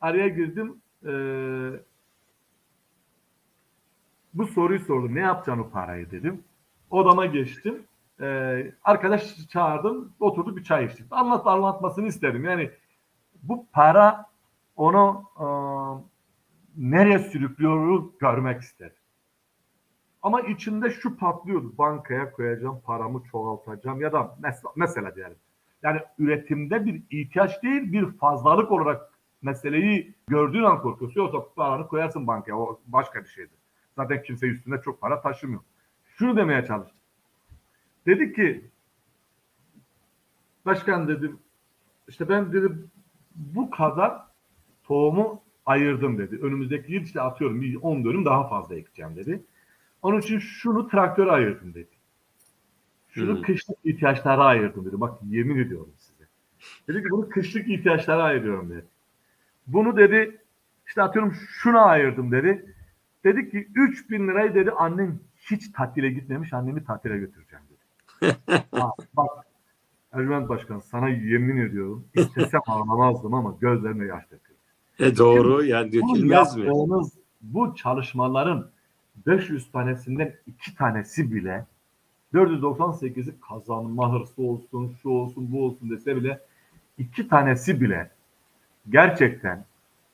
[0.00, 0.81] Araya girdim.
[1.06, 1.70] Ee,
[4.34, 5.14] bu soruyu sordum.
[5.14, 6.44] Ne yapacaksın o parayı dedim.
[6.90, 7.82] Odama geçtim.
[8.20, 10.12] Ee, arkadaş çağırdım.
[10.20, 11.06] Oturduk bir çay içtik.
[11.10, 12.44] Anlat anlatmasını istedim.
[12.44, 12.70] Yani
[13.42, 14.26] bu para
[14.76, 15.46] onu e,
[16.76, 18.96] nereye sürüklüyor görmek istedim.
[20.22, 21.78] Ama içinde şu patlıyordu.
[21.78, 25.36] Bankaya koyacağım, paramı çoğaltacağım ya da mesela, mesela diyelim.
[25.82, 29.11] Yani üretimde bir ihtiyaç değil, bir fazlalık olarak
[29.42, 31.20] meseleyi gördüğün an korkuyorsun.
[31.20, 32.58] Yoksa paranı koyarsın bankaya.
[32.58, 33.58] O başka bir şeydir.
[33.96, 35.60] Zaten kimse üstünde çok para taşımıyor.
[36.04, 36.98] Şunu demeye çalıştım.
[38.06, 38.70] Dedi ki
[40.66, 41.38] başkan dedim
[42.08, 42.90] işte ben dedim
[43.34, 44.22] bu kadar
[44.84, 46.38] tohumu ayırdım dedi.
[46.42, 49.42] Önümüzdeki yıl işte atıyorum bir 10 dönüm daha fazla ekeceğim dedi.
[50.02, 51.90] Onun için şunu traktöre ayırdım dedi.
[53.08, 53.42] Şunu Hmm.
[53.42, 55.00] kışlık ihtiyaçlara ayırdım dedi.
[55.00, 56.24] Bak yemin ediyorum size.
[56.88, 58.86] Dedi ki bunu kışlık ihtiyaçlara ayırıyorum dedi.
[59.66, 60.38] Bunu dedi
[60.86, 62.74] işte atıyorum şuna ayırdım dedi.
[63.24, 68.36] Dedi ki 3000 lirayı dedi annem hiç tatile gitmemiş annemi tatile götüreceğim dedi.
[68.70, 69.30] ha, bak
[70.12, 74.58] Ercüment Başkan sana yemin ediyorum istesem ağlamazdım ama gözlerime yaş döküldü.
[74.98, 76.70] E doğru yani Bu dökülmez mi?
[77.42, 78.70] bu çalışmaların
[79.26, 81.66] 500 tanesinden iki tanesi bile
[82.34, 86.40] 498'i kazanma hırsı olsun, şu olsun, bu olsun dese bile
[86.98, 88.10] iki tanesi bile
[88.90, 89.64] gerçekten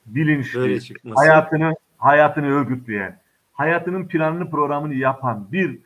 [0.05, 0.79] bilinçli,
[1.15, 3.19] hayatını hayatını örgütleyen,
[3.53, 5.79] hayatının planını programını yapan bir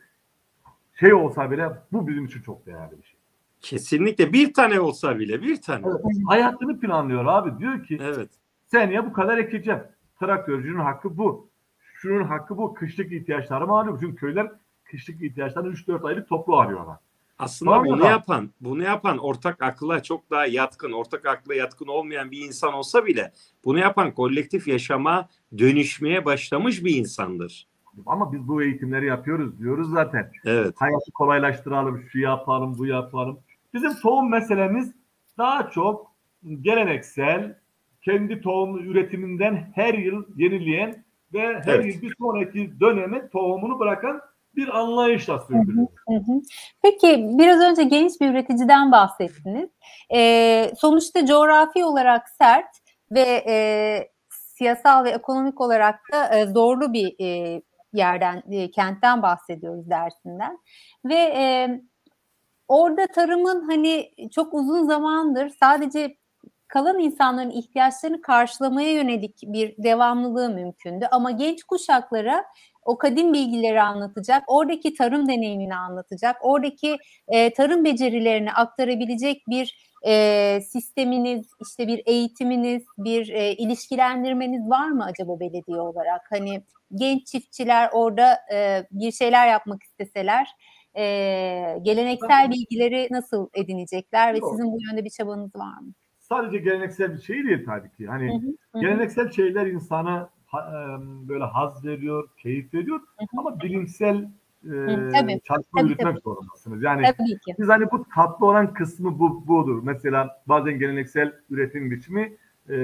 [1.00, 3.16] şey olsa bile bu bizim için çok değerli bir şey.
[3.60, 5.86] Kesinlikle bir tane olsa bile bir tane.
[5.86, 6.00] Evet.
[6.26, 7.58] Hayatını planlıyor abi.
[7.58, 8.30] Diyor ki Evet.
[8.66, 9.80] seneye bu kadar ekeceğim.
[10.20, 11.48] Traktörcünün hakkı bu.
[11.94, 12.74] Şunun hakkı bu.
[12.74, 13.98] Kışlık ihtiyaçlarımı alıyor.
[14.00, 14.52] Çünkü köyler
[14.84, 16.96] kışlık ihtiyaçlarını 3-4 aylık toplu alıyorlar.
[17.38, 22.30] Aslında Var bunu yapan, bunu yapan ortak akla çok daha yatkın, ortak akla yatkın olmayan
[22.30, 23.32] bir insan olsa bile
[23.64, 25.28] bunu yapan kolektif yaşama
[25.58, 27.68] dönüşmeye başlamış bir insandır.
[28.06, 30.32] Ama biz bu eğitimleri yapıyoruz diyoruz zaten.
[30.44, 30.74] Evet.
[30.78, 33.40] Hayatı kolaylaştıralım, şu yapalım, bu yapalım.
[33.74, 34.92] Bizim tohum meselemiz
[35.38, 36.06] daha çok
[36.60, 37.58] geleneksel,
[38.02, 41.94] kendi tohum üretiminden her yıl yenileyen ve her Evet.
[41.94, 44.20] yıl bir sonraki döneme tohumunu bırakan
[44.56, 45.88] bir anlayışla sürdürüyor.
[46.08, 46.40] Hı.
[46.82, 49.70] Peki biraz önce genç bir üreticiden bahsettiniz.
[50.14, 52.76] Ee, sonuçta coğrafi olarak sert
[53.10, 53.56] ve e,
[54.30, 60.58] siyasal ve ekonomik olarak da e, zorlu bir e, yerden, e, kentten bahsediyoruz dersinden.
[61.04, 61.80] Ve e,
[62.68, 66.16] orada tarımın hani çok uzun zamandır sadece
[66.68, 71.06] kalan insanların ihtiyaçlarını karşılamaya yönelik bir devamlılığı mümkündü.
[71.10, 72.44] Ama genç kuşaklara
[72.84, 76.96] o kadim bilgileri anlatacak, oradaki tarım deneyimini anlatacak, oradaki
[77.28, 85.04] e, tarım becerilerini aktarabilecek bir e, sisteminiz, işte bir eğitiminiz, bir e, ilişkilendirmeniz var mı
[85.04, 86.22] acaba belediye olarak?
[86.30, 86.62] Hani
[86.94, 90.48] genç çiftçiler orada e, bir şeyler yapmak isteseler
[90.96, 91.04] e,
[91.82, 94.50] geleneksel bilgileri nasıl edinecekler ve Yok.
[94.50, 95.92] sizin bu yönde bir çabanız var mı?
[96.18, 98.06] Sadece geleneksel bir şey değil tabii ki.
[98.06, 98.80] Hani Hı hı, hı hı.
[98.80, 103.26] geleneksel şeyler insana ha- böyle haz veriyor, keyif veriyor Hı hı.
[103.40, 104.16] ama bilimsel
[104.64, 104.70] e,
[105.12, 106.20] tabii, çalışma tabii, yürütmek tabii.
[106.20, 106.82] zorundasınız.
[106.82, 107.54] Yani Tabii ki.
[107.58, 109.80] Biz hani bu tatlı olan kısmı bu budur.
[109.82, 112.36] Mesela bazen geleneksel üretim biçimi
[112.70, 112.76] e,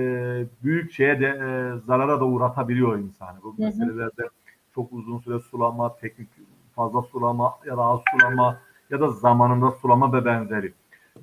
[0.63, 3.43] büyük şeye de e, zarara da uğratabiliyor insanı.
[3.43, 3.67] Bu Hı hı.
[3.67, 4.29] meselelerde
[4.75, 6.29] çok uzun süre sulama, teknik
[6.77, 8.57] fazla sulama ya da az sulama
[8.91, 10.73] ya da zamanında sulama ve benzeri.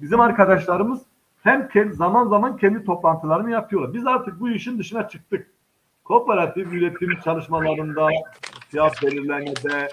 [0.02, 1.02] Bizim arkadaşlarımız
[1.44, 3.94] hem ke- zaman zaman kendi toplantılarını yapıyorlar.
[3.94, 5.52] Biz artık bu işin dışına çıktık.
[6.08, 8.08] Kooperatif üretim çalışmalarında,
[8.70, 9.88] fiyat belirlemede,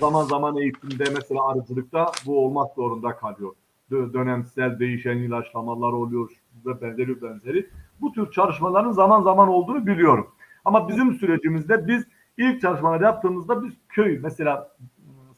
[0.00, 3.52] zaman zaman eğitimde mesela arıcılıkta bu olmak zorunda kalıyor.
[3.90, 6.30] Dö- dönemsel değişen ilaçlamalar oluyor
[6.66, 7.70] ve benzeri benzeri.
[8.00, 10.28] Bu tür çalışmaların zaman zaman olduğunu biliyorum.
[10.64, 12.04] Ama bizim sürecimizde biz
[12.38, 14.76] ilk çalışmalar yaptığımızda biz köy mesela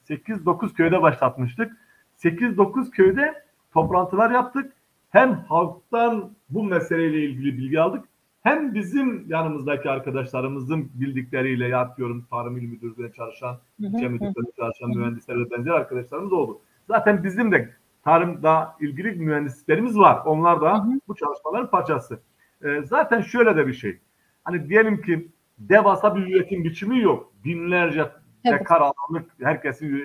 [0.08, 1.76] 8-9 köyde başlatmıştık.
[2.18, 4.72] 8-9 köyde toplantılar yaptık.
[5.10, 8.04] Hem halktan bu meseleyle ilgili bilgi aldık
[8.49, 14.11] hem bizim yanımızdaki arkadaşlarımızın bildikleriyle yapıyorum tarım il müdürlüğünde çalışan, ilçe hı.
[14.11, 16.61] müdürlüğünde çalışan mühendisler ve benzer arkadaşlarımız oldu.
[16.88, 17.70] Zaten bizim de
[18.05, 20.22] tarımda ilgili mühendislerimiz var.
[20.26, 21.01] Onlar da Hı hı.
[21.09, 22.20] bu çalışmaların parçası.
[22.64, 23.99] Ee, zaten şöyle de bir şey.
[24.44, 25.28] Hani diyelim ki
[25.59, 27.32] devasa bir üretim biçimi yok.
[27.44, 28.11] Binlerce
[28.44, 28.61] Evet.
[28.61, 30.01] dekar alanlık herkesin e,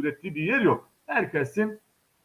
[0.00, 0.88] ürettiği bir yer yok.
[1.06, 1.80] Herkesin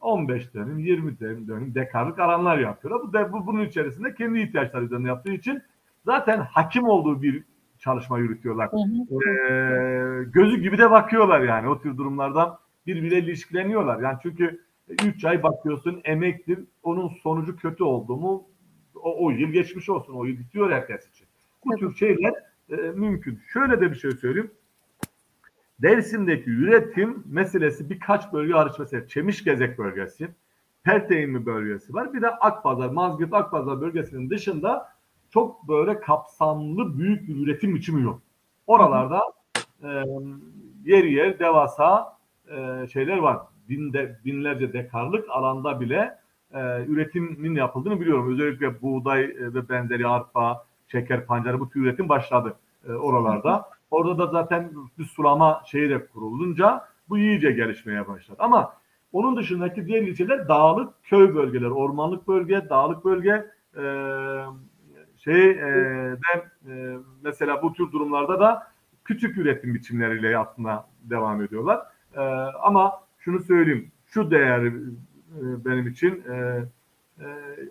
[0.05, 3.01] 15 dönüm, 20 dönüm, dönüm dekarlık alanlar yapıyor.
[3.03, 5.61] Bu, de, bu bunun içerisinde kendi ihtiyaçları üzerine yaptığı için
[6.05, 7.43] zaten hakim olduğu bir
[7.79, 8.69] çalışma yürütüyorlar.
[8.71, 9.15] Hı hı.
[9.15, 14.01] Ee, gözü gibi de bakıyorlar yani o tür durumlardan birbiriyle ilişkileniyorlar.
[14.01, 14.61] Yani çünkü
[15.05, 18.43] 3 ay bakıyorsun emektir onun sonucu kötü oldu mu
[18.95, 21.27] o, o yıl geçmiş olsun o yıl bitiyor herkes için.
[21.65, 22.33] Bu tür şeyler
[22.69, 23.39] e, mümkün.
[23.53, 24.51] Şöyle de bir şey söyleyeyim.
[25.81, 30.27] Dersim'deki üretim meselesi birkaç bölge hariç mesela Çemişgezek bölgesi,
[30.83, 32.13] Perteyinli bölgesi var.
[32.13, 34.89] Bir de Akpazar, Mazgirt Akpazar bölgesinin dışında
[35.29, 38.21] çok böyle kapsamlı büyük bir üretim biçimi yok.
[38.67, 39.21] Oralarda
[39.83, 39.87] e,
[40.85, 42.17] yer yer devasa
[42.47, 43.37] e, şeyler var.
[43.69, 46.17] Binde, binlerce dekarlık alanda bile
[46.53, 48.33] e, üretimin yapıldığını biliyorum.
[48.33, 52.55] Özellikle buğday e, ve benzeri arpa, şeker pancarı bu tür üretim başladı
[52.87, 53.69] e, oralarda.
[53.95, 58.37] Orada da zaten bir sulama şeyi de kurulunca bu iyice gelişmeye başladı.
[58.39, 58.73] Ama
[59.11, 63.45] onun dışındaki diğer ilçeler dağlık köy bölgeler, ormanlık bölge, dağlık bölge
[63.77, 63.83] e,
[65.17, 68.67] şey e, de, e, mesela bu tür durumlarda da
[69.05, 71.79] küçük üretim biçimleriyle aslında devam ediyorlar.
[72.17, 72.21] E,
[72.61, 74.71] ama şunu söyleyeyim, şu değer e,
[75.65, 76.63] benim için e,
[77.19, 77.25] e,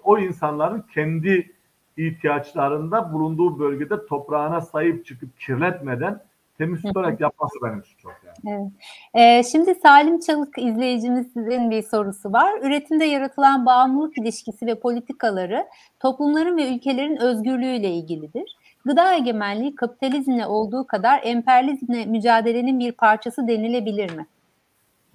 [0.05, 1.53] o insanların kendi
[1.97, 6.21] ihtiyaçlarında bulunduğu bölgede toprağına sahip çıkıp kirletmeden
[6.59, 8.13] temiz tutarak yapması benim için çok
[8.45, 8.71] yani.
[9.15, 12.53] Ee, şimdi Salim Çalık izleyicimizin bir sorusu var.
[12.63, 15.67] Üretimde yaratılan bağımlılık ilişkisi ve politikaları
[16.01, 18.57] toplumların ve ülkelerin özgürlüğüyle ilgilidir.
[18.85, 24.27] Gıda egemenliği kapitalizmle olduğu kadar emperyalizmle mücadelenin bir parçası denilebilir mi?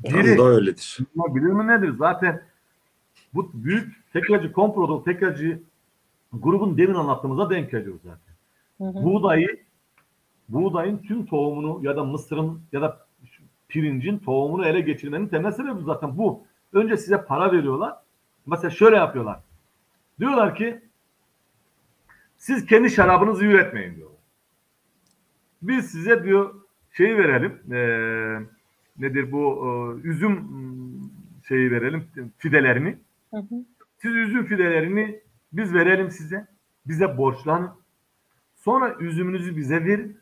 [0.04, 0.98] Biri- da öyledir.
[1.16, 1.96] Bilir mi nedir?
[1.98, 2.42] Zaten
[3.34, 5.64] bu büyük tekelci, komproduk tekelci
[6.34, 8.34] grubun demin anlattığımıza denk geliyor zaten.
[8.78, 9.04] Hı hı.
[9.04, 9.64] Buğdayı,
[10.50, 13.08] buğdayın tüm tohumunu ya da mısırın ya da
[13.68, 16.44] pirincin tohumunu ele geçirmenin temel sebebi zaten bu.
[16.74, 17.94] Önce size para veriyorlar.
[18.46, 19.40] Mesela şöyle yapıyorlar.
[20.20, 20.82] Diyorlar ki
[22.38, 24.20] siz kendi şarabınızı üretmeyin diyorlar.
[25.62, 26.56] Biz size diyor
[26.92, 27.60] şeyi verelim.
[27.72, 28.40] eee,
[29.00, 29.66] nedir bu
[30.04, 31.10] eee, üzüm mm,
[31.48, 32.04] şeyi verelim
[32.38, 32.98] fidelerini.
[33.34, 33.56] Hı hı.
[33.98, 35.20] Siz üzüm fidelerini
[35.54, 36.48] biz verelim size.
[36.86, 37.72] Bize borçlanın.
[38.56, 40.20] Sonra üzümünüzü bize verin.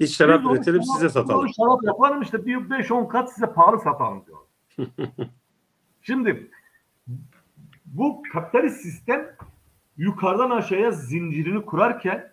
[0.00, 1.48] Biz şarap Biz üretelim şarap- size satalım.
[1.48, 4.38] Şarap yapalım işte bir 5-10 kat size pahalı satalım diyor.
[6.02, 6.50] Şimdi
[7.86, 9.36] bu kapitalist sistem
[9.96, 12.32] yukarıdan aşağıya zincirini kurarken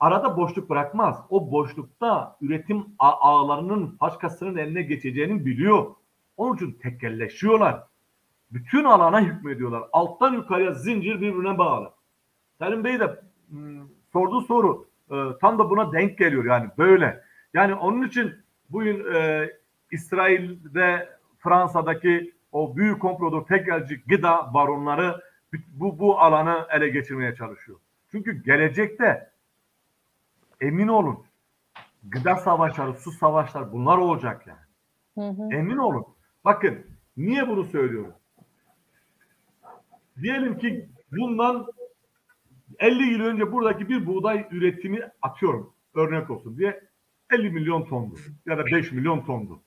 [0.00, 1.16] arada boşluk bırakmaz.
[1.30, 5.94] O boşlukta üretim ağlarının başkasının eline geçeceğini biliyor.
[6.36, 7.84] Onun için tekelleşiyorlar.
[8.50, 9.82] Bütün alana hükmediyorlar.
[9.92, 11.92] Alttan yukarıya zincir birbirine bağlı.
[12.58, 17.24] Selim Bey de hmm, sorduğu soru e, tam da buna denk geliyor yani böyle.
[17.54, 18.34] Yani onun için
[18.70, 19.50] bugün e,
[19.90, 25.20] İsrail'de Fransa'daki o büyük komplodur tekelci gıda baronları
[25.72, 27.78] bu, bu alanı ele geçirmeye çalışıyor.
[28.10, 29.30] Çünkü gelecekte
[30.60, 31.24] emin olun
[32.02, 34.68] gıda savaşları, su savaşları bunlar olacak yani.
[35.14, 35.48] Hı hı.
[35.54, 36.06] Emin olun.
[36.44, 36.86] Bakın
[37.16, 38.14] niye bunu söylüyorum?
[40.22, 41.66] Diyelim ki bundan
[42.78, 46.88] 50 yıl önce buradaki bir buğday üretimi atıyorum örnek olsun diye
[47.30, 48.14] 50 milyon tondu
[48.46, 49.60] ya da 5 milyon tondu.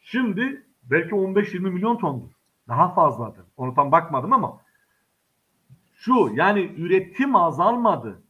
[0.00, 2.28] Şimdi belki 15-20 milyon tondur.
[2.68, 3.44] Daha fazladır.
[3.56, 4.60] Onu tam bakmadım ama
[5.94, 8.22] şu yani üretim azalmadı.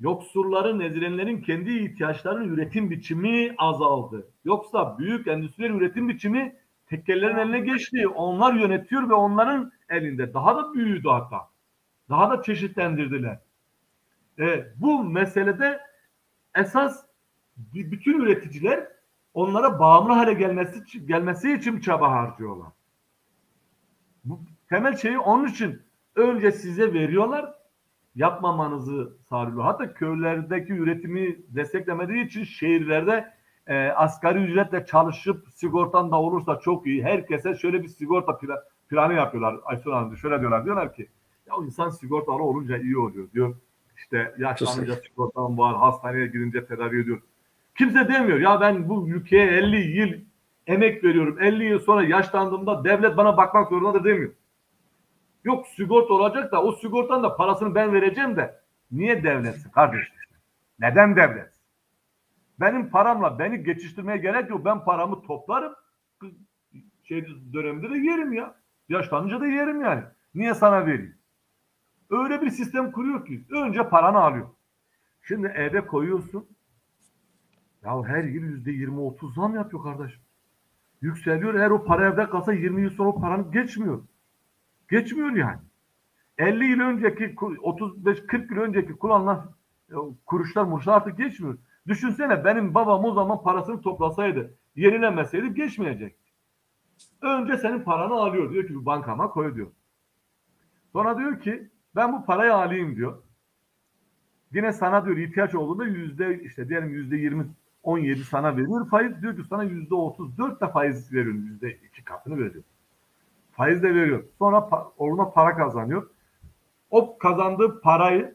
[0.00, 4.28] Yoksulların, ezilenlerin kendi ihtiyaçlarının üretim biçimi azaldı.
[4.44, 8.08] Yoksa büyük endüstriyel üretim biçimi tekkellerin eline geçti.
[8.08, 10.34] Onlar yönetiyor ve onların elinde.
[10.34, 11.48] Daha da büyüdü hatta.
[12.08, 13.38] Daha da çeşitlendirdiler.
[14.38, 15.80] E, bu meselede
[16.54, 17.06] esas
[17.74, 18.88] bütün üreticiler
[19.34, 22.72] onlara bağımlı hale gelmesi gelmesi için çaba harcıyorlar.
[24.24, 25.82] Bu temel şeyi onun için
[26.14, 27.54] önce size veriyorlar
[28.14, 29.62] yapmamanızı sağlıyor.
[29.62, 33.35] Hatta köylerdeki üretimi desteklemediği için şehirlerde
[33.66, 37.04] e, asgari ücretle çalışıp sigortan da olursa çok iyi.
[37.04, 39.56] Herkese şöyle bir sigorta pla- planı yapıyorlar.
[39.64, 40.64] Aysun Hanım şöyle diyorlar.
[40.64, 41.08] Diyorlar ki
[41.46, 43.54] ya insan sigortalı olunca iyi oluyor diyor.
[43.96, 47.20] İşte yaşlanınca sigortam var, hastaneye girince tedavi ediyor.
[47.78, 50.12] Kimse demiyor ya ben bu ülkeye 50 yıl
[50.66, 51.36] emek veriyorum.
[51.40, 54.32] 50 yıl sonra yaşlandığımda devlet bana bakmak zorundadır demiyor.
[55.44, 58.60] Yok sigorta olacak da o sigortanın da parasını ben vereceğim de
[58.90, 60.14] niye devletsin kardeşim?
[60.80, 61.55] Neden devlet?
[62.60, 64.64] Benim paramla beni geçiştirmeye gerek yok.
[64.64, 65.72] Ben paramı toplarım.
[67.04, 68.54] Şey döneminde de yerim ya.
[68.88, 70.02] Yaşlanınca da yerim yani.
[70.34, 71.16] Niye sana vereyim?
[72.10, 74.48] Öyle bir sistem kuruyor ki önce paranı alıyor.
[75.22, 76.46] Şimdi eve koyuyorsun.
[77.84, 80.20] Ya her yıl yüzde yirmi otuz zam yapıyor kardeşim.
[81.00, 81.54] Yükseliyor.
[81.54, 84.02] Eğer o para evde kalsa 20 yıl sonra o paranı geçmiyor.
[84.90, 85.60] Geçmiyor yani.
[86.38, 89.52] 50 yıl önceki 35-40 yıl önceki kullanılan
[89.90, 89.94] e,
[90.26, 91.58] kuruşlar muruşlar artık geçmiyor.
[91.88, 96.16] Düşünsene benim babam o zaman parasını toplasaydı yenilemeseydi geçmeyecek.
[97.22, 98.52] Önce senin paranı alıyor.
[98.52, 99.70] Diyor ki bir bankama koy diyor.
[100.92, 103.22] Sonra diyor ki ben bu parayı alayım diyor.
[104.52, 107.46] Yine sana diyor ihtiyaç olduğunda yüzde işte diyelim yüzde 20
[107.82, 108.88] 17 sana veriyor.
[108.88, 111.46] Faiz diyor ki sana yüzde 34 de faiz veriyorum.
[111.46, 112.64] Yüzde iki katını veriyor.
[113.52, 114.24] Faiz de veriyor.
[114.38, 116.10] Sonra pa- orada para kazanıyor.
[116.90, 118.34] O kazandığı parayı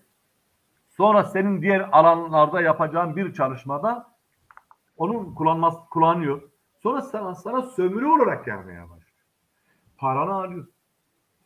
[1.02, 4.08] sonra senin diğer alanlarda yapacağın bir çalışmada
[4.98, 6.42] onun kullanması kullanıyor.
[6.84, 9.26] Sonra sana, sana sömürü olarak gelmeye başlıyor.
[9.98, 10.68] Paranı alıyor.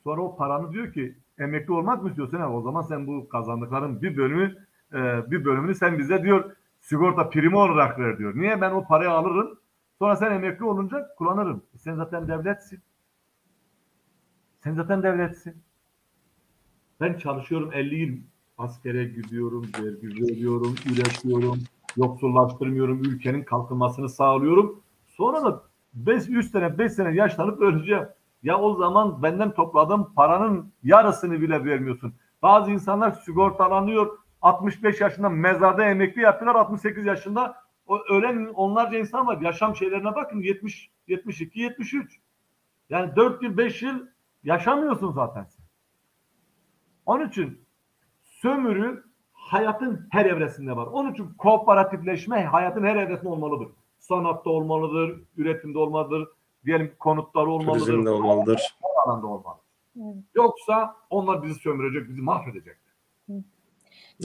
[0.03, 2.37] Sonra o paranı diyor ki emekli olmak mı istiyorsun?
[2.37, 4.55] Ha, o zaman sen bu kazandıkların bir bölümü
[4.93, 8.35] e, bir bölümünü sen bize diyor sigorta primi olarak ver diyor.
[8.35, 8.61] Niye?
[8.61, 9.59] Ben o parayı alırım.
[9.99, 11.63] Sonra sen emekli olunca kullanırım.
[11.75, 12.79] E sen zaten devletsin.
[14.63, 15.63] Sen zaten devletsin.
[17.01, 18.34] Ben çalışıyorum 50 yıl.
[18.57, 21.59] Askere gidiyorum, vergi veriyorum, üretiyorum,
[21.97, 24.83] yoksullaştırmıyorum, ülkenin kalkınmasını sağlıyorum.
[25.07, 28.07] Sonra da 5 3 sene 5 sene yaşlanıp öleceğim.
[28.43, 32.13] Ya o zaman benden topladığım paranın yarısını bile vermiyorsun.
[32.41, 34.17] Bazı insanlar sigortalanıyor.
[34.41, 36.55] 65 yaşında mezarda emekli yaptılar.
[36.55, 37.55] 68 yaşında
[37.87, 39.41] o ölen onlarca insan var.
[39.41, 42.19] Yaşam şeylerine bakın 70 72 73.
[42.89, 43.99] Yani 4 yıl 5 yıl
[44.43, 45.47] yaşamıyorsun zaten.
[47.05, 47.64] Onun için
[48.45, 50.87] sömürü hayatın her evresinde var.
[50.87, 53.67] Onun için kooperatifleşme hayatın her evresinde olmalıdır.
[53.99, 56.27] Sanatta olmalıdır, üretimde olmalıdır,
[56.65, 57.85] diyelim konutları olmalıdır.
[57.85, 58.77] Turizmde olmalıdır.
[58.81, 59.57] Her alanda olmalı.
[59.97, 60.15] Evet.
[60.35, 62.77] Yoksa onlar bizi sömürecek, bizi mahvedecek.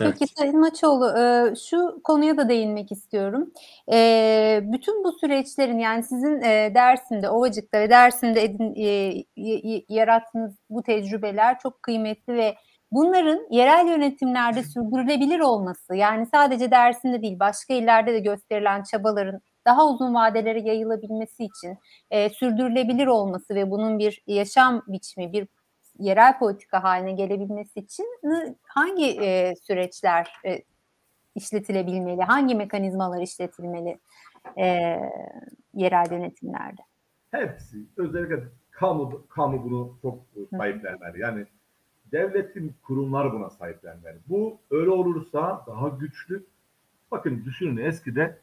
[0.01, 0.15] Evet.
[0.19, 3.51] Peki Sayın Maçoğlu, e, şu konuya da değinmek istiyorum.
[3.93, 8.75] E, bütün bu süreçlerin yani sizin e, Dersim'de, Ovacık'ta ve Dersim'de edin,
[9.89, 12.55] yarattığınız bu tecrübeler çok kıymetli ve
[12.93, 19.89] bunların yerel yönetimlerde sürdürülebilir olması, yani sadece Dersim'de değil başka illerde de gösterilen çabaların daha
[19.89, 21.79] uzun vadelere yayılabilmesi için
[22.11, 25.49] e, sürdürülebilir olması ve bunun bir yaşam biçimi, bir
[25.99, 28.07] yerel politika haline gelebilmesi için
[28.63, 30.63] hangi e, süreçler e,
[31.35, 33.99] işletilebilmeli, hangi mekanizmalar işletilmeli
[34.59, 34.65] e,
[35.75, 36.83] yerel yönetimlerde?
[37.31, 40.19] Hepsi, özellikle kamu, kamu bunu çok
[40.51, 41.21] sahiplenmeli.
[41.21, 41.47] Yani
[42.13, 44.19] devletin kurumları buna sahiplenmeli.
[44.29, 46.45] Bu öyle olursa daha güçlü.
[47.11, 48.39] Bakın düşünün eskide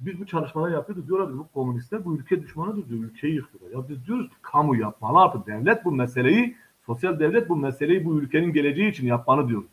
[0.00, 1.08] biz bu çalışmaları yapıyorduk.
[1.08, 3.04] Diyorlar bu komünistler bu ülke düşmanıdır diyor.
[3.04, 3.78] Ülkeyi yıkıyorlar.
[3.78, 5.46] Ya biz diyoruz ki kamu yapmalı artık.
[5.46, 6.56] Devlet bu meseleyi,
[6.86, 9.70] sosyal devlet bu meseleyi bu ülkenin geleceği için yapmalı diyoruz.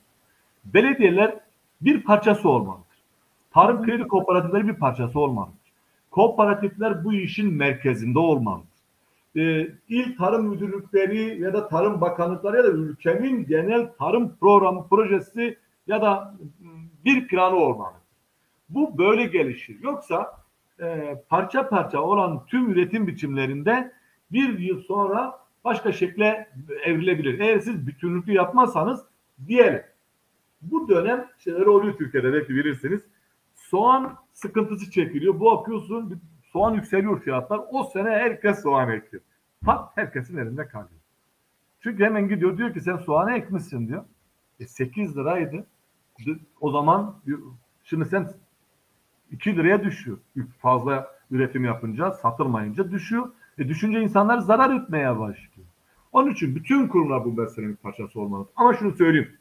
[0.65, 1.39] Belediyeler
[1.81, 2.86] bir parçası olmalıdır.
[3.51, 5.59] Tarım kredi kooperatifleri bir parçası olmalıdır.
[6.11, 8.74] Kooperatifler bu işin merkezinde olmalıdır.
[9.36, 15.57] Ee, il tarım müdürlükleri ya da tarım bakanlıkları ya da ülkenin genel tarım programı projesi
[15.88, 16.69] ya da mm,
[17.05, 17.95] bir planı olmalı.
[18.69, 19.77] Bu böyle gelişir.
[19.81, 20.31] Yoksa
[20.81, 23.91] e, parça parça olan tüm üretim biçimlerinde
[24.31, 26.49] bir yıl sonra başka şekle
[26.86, 27.39] evrilebilir.
[27.39, 29.05] Eğer siz bütünlüklü yapmazsanız
[29.47, 29.81] diyelim.
[30.61, 33.01] Bu dönem şeyler oluyor Türkiye'de belki bilirsiniz.
[33.55, 35.39] Soğan sıkıntısı çekiliyor.
[35.39, 36.21] Bu bakıyorsun
[36.55, 37.61] soğan yükseliyor fiyatlar.
[37.71, 39.21] O sene herkes soğan ekiyor.
[39.65, 40.99] Pat herkesin elinde kalıyor.
[41.79, 44.03] Çünkü hemen gidiyor diyor ki sen soğanı ekmişsin diyor.
[44.59, 45.65] E 8 liraydı.
[46.61, 47.15] O zaman
[47.83, 48.31] şimdi sen
[49.31, 50.17] 2 liraya düşüyor.
[50.59, 53.31] Fazla üretim yapınca, satılmayınca düşüyor.
[53.57, 55.67] E düşünce insanlar zarar etmeye başlıyor.
[56.11, 58.47] Onun için bütün kurumlar bu meselenin parçası olmalı.
[58.55, 59.37] Ama şunu söyleyeyim.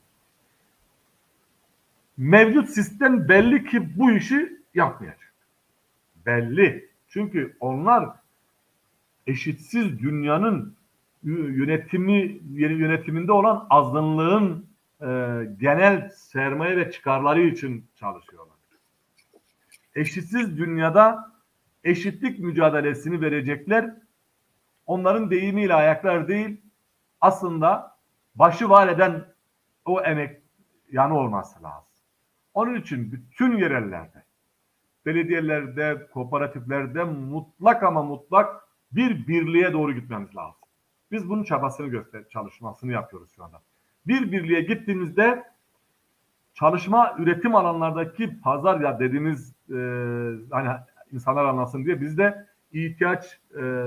[2.17, 5.35] Mevcut sistem belli ki bu işi yapmayacak.
[6.27, 6.94] Belli.
[7.15, 8.11] Çünkü onlar
[9.27, 10.77] eşitsiz dünyanın
[11.23, 14.67] yönetimi yönetiminde olan azınlığın
[15.01, 15.07] e,
[15.61, 18.57] genel sermaye ve çıkarları için çalışıyorlar.
[19.95, 21.33] Eşitsiz dünyada
[21.85, 23.95] eşitlik mücadelesini verecekler.
[24.87, 26.61] Onların deyimiyle ayaklar değil,
[27.21, 27.97] aslında
[28.35, 29.25] başı var eden
[29.85, 30.41] o emek
[30.93, 31.95] yanı olması lazım.
[32.55, 34.25] Onun için bütün yerellerde,
[35.07, 40.61] belediyelerde, kooperatiflerde mutlak ama mutlak bir birliğe doğru gitmemiz lazım.
[41.11, 43.63] Biz bunun çabasını göster, çalışmasını yapıyoruz şu anda.
[44.07, 45.45] Bir birliğe gittiğimizde
[46.55, 49.77] çalışma üretim alanlardaki pazar ya dediğimiz e,
[50.51, 50.69] hani
[51.13, 53.87] insanlar anlasın diye bizde ihtiyaç e,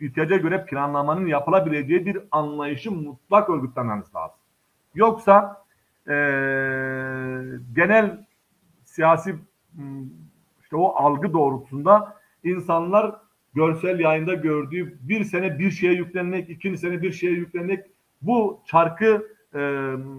[0.00, 4.38] ihtiyaca göre planlamanın yapılabileceği bir anlayışı mutlak örgütlememiz lazım.
[4.94, 5.64] Yoksa
[6.08, 6.14] e,
[7.72, 8.26] genel
[8.84, 9.36] siyasi
[10.62, 13.14] işte o algı doğrultusunda insanlar
[13.54, 17.86] görsel yayında gördüğü bir sene bir şeye yüklenmek, ikinci sene bir şeye yüklenmek
[18.22, 19.58] bu çarkı e,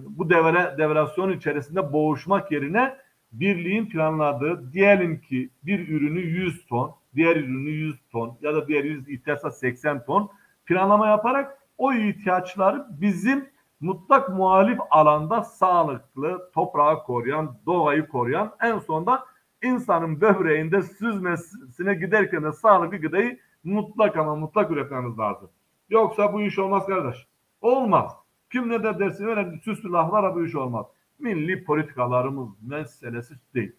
[0.08, 2.98] bu devre devrasyon içerisinde boğuşmak yerine
[3.32, 8.84] birliğin planladığı diyelim ki bir ürünü 100 ton, diğer ürünü 100 ton ya da diğer
[8.84, 10.30] ürünü ihtiyaçsa 80 ton
[10.66, 13.50] planlama yaparak o ihtiyaçları bizim
[13.80, 19.26] mutlak muhalif alanda sağlıklı, toprağı koruyan, doğayı koruyan en sonunda
[19.64, 25.50] insanın böbreğinde süzmesine giderken de sağlıklı gıdayı mutlak ama mutlak üretmemiz lazım.
[25.90, 27.28] Yoksa bu iş olmaz kardeş.
[27.62, 28.12] Olmaz.
[28.52, 30.86] Kim ne de dersin öyle süslü laflarla bu iş olmaz.
[31.20, 33.72] Milli politikalarımız meselesi değil.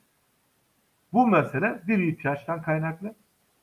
[1.12, 3.14] Bu mesele bir ihtiyaçtan kaynaklı.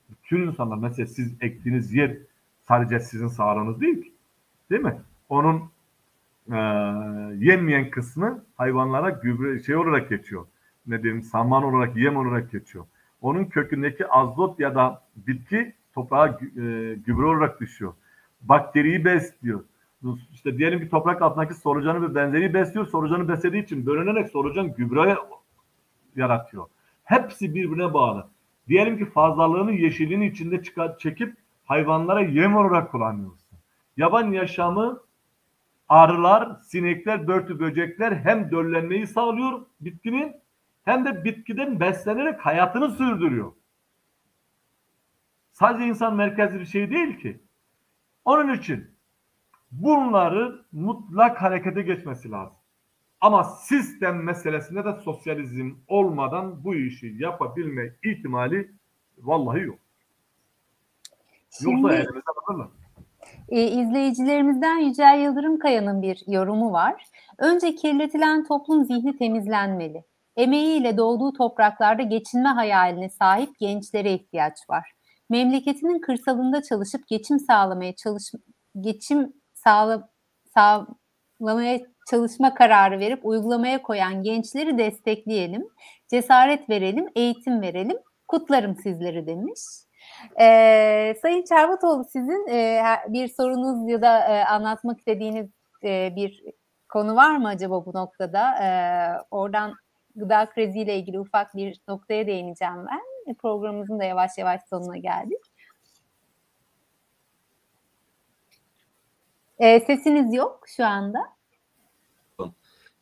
[0.09, 2.18] Bütün insanlar mesela siz ektiğiniz yer
[2.61, 4.13] sadece sizin sağlığınız değil ki.
[4.70, 5.01] Değil mi?
[5.30, 5.70] Onun
[6.51, 6.57] e,
[7.45, 10.45] yenmeyen kısmı hayvanlara gübre şey olarak geçiyor.
[10.88, 12.86] Ne diyeyim saman olarak yem olarak geçiyor.
[13.21, 16.33] Onun kökündeki azot ya da bitki toprağa e,
[17.05, 17.93] gübre olarak düşüyor.
[18.41, 19.63] Bakteriyi besliyor.
[20.33, 22.88] İşte diyelim ki toprak altındaki solucanı ve benzeri besliyor.
[22.88, 25.17] Solucanı beslediği için bölünerek solucan gübre
[26.15, 26.65] yaratıyor.
[27.03, 28.27] Hepsi birbirine bağlı.
[28.67, 33.57] Diyelim ki fazlalığını yeşilliğin içinde çıkar, çekip hayvanlara yem olarak kullanıyorsun.
[33.97, 34.99] Yaban yaşamı
[35.89, 40.36] arılar, sinekler, börtü böcekler hem döllenmeyi sağlıyor bitkinin
[40.86, 43.51] hem de bitkiden beslenerek hayatını sürdürüyor.
[45.51, 47.39] Sadece insan merkezli bir şey değil ki.
[48.25, 48.88] Onun için
[49.71, 52.57] bunları mutlak harekete geçmesi lazım.
[53.21, 58.71] Ama sistem meselesinde de sosyalizm olmadan bu işi yapabilme ihtimali
[59.17, 59.79] vallahi yok.
[61.49, 62.21] Şimdi, Yoksa elimizde.
[63.49, 67.05] E, izleyicilerimizden Yücel Yıldırım Kaya'nın bir yorumu var.
[67.38, 70.03] Önce kirletilen toplum zihni temizlenmeli.
[70.38, 74.91] Emeğiyle doğduğu topraklarda geçinme hayaline sahip gençlere ihtiyaç var.
[75.29, 78.23] Memleketinin kırsalında çalışıp geçim sağlamaya çalış
[78.81, 80.09] geçim sağla,
[80.53, 81.79] sağlamaya
[82.09, 85.67] çalışma kararı verip uygulamaya koyan gençleri destekleyelim,
[86.09, 87.97] cesaret verelim, eğitim verelim.
[88.27, 89.59] Kutlarım sizleri demiş.
[90.39, 95.49] Ee, Sayın Çarvatoğlu sizin e, bir sorunuz ya da e, anlatmak istediğiniz
[95.83, 96.43] e, bir
[96.89, 98.63] konu var mı acaba bu noktada?
[98.63, 98.67] E,
[99.31, 99.73] oradan
[100.16, 103.34] gıda kriziyle ilgili ufak bir noktaya değineceğim ben.
[103.34, 105.39] Programımızın da yavaş yavaş sonuna geldik.
[109.59, 111.36] E, sesiniz yok şu anda.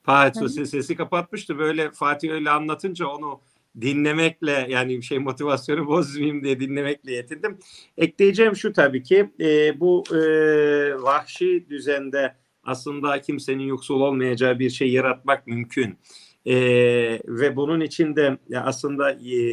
[0.03, 1.57] Fatih ses, sesi kapatmıştı.
[1.57, 3.41] Böyle Fatih öyle anlatınca onu
[3.82, 7.59] dinlemekle yani şey motivasyonu bozmayayım diye dinlemekle yetindim.
[7.97, 10.18] Ekleyeceğim şu tabii ki e, bu e,
[11.01, 15.97] vahşi düzende aslında kimsenin yoksul olmayacağı bir şey yaratmak mümkün.
[16.45, 16.55] E,
[17.27, 19.43] ve bunun için de aslında e,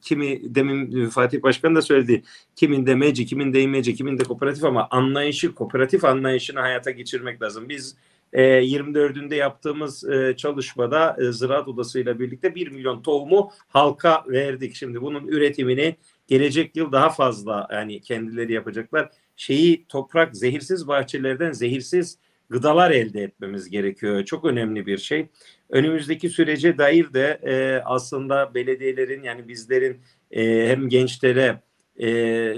[0.00, 2.22] kimi demin Fatih Başkan da söyledi.
[2.56, 7.42] Kimin de meci, kimin de imeci, kimin de kooperatif ama anlayışı, kooperatif anlayışını hayata geçirmek
[7.42, 7.68] lazım.
[7.68, 7.96] Biz
[8.32, 14.74] 24'ünde e, yaptığımız e, çalışmada e, Ziraat Odası ile birlikte 1 milyon tohumu halka verdik.
[14.74, 15.96] Şimdi bunun üretimini
[16.26, 19.10] gelecek yıl daha fazla yani kendileri yapacaklar.
[19.36, 22.18] Şeyi toprak zehirsiz bahçelerden zehirsiz
[22.50, 24.24] gıdalar elde etmemiz gerekiyor.
[24.24, 25.26] Çok önemli bir şey.
[25.70, 30.00] Önümüzdeki sürece dair de e, aslında belediyelerin yani bizlerin
[30.30, 31.60] e, hem gençlere
[32.00, 32.54] e,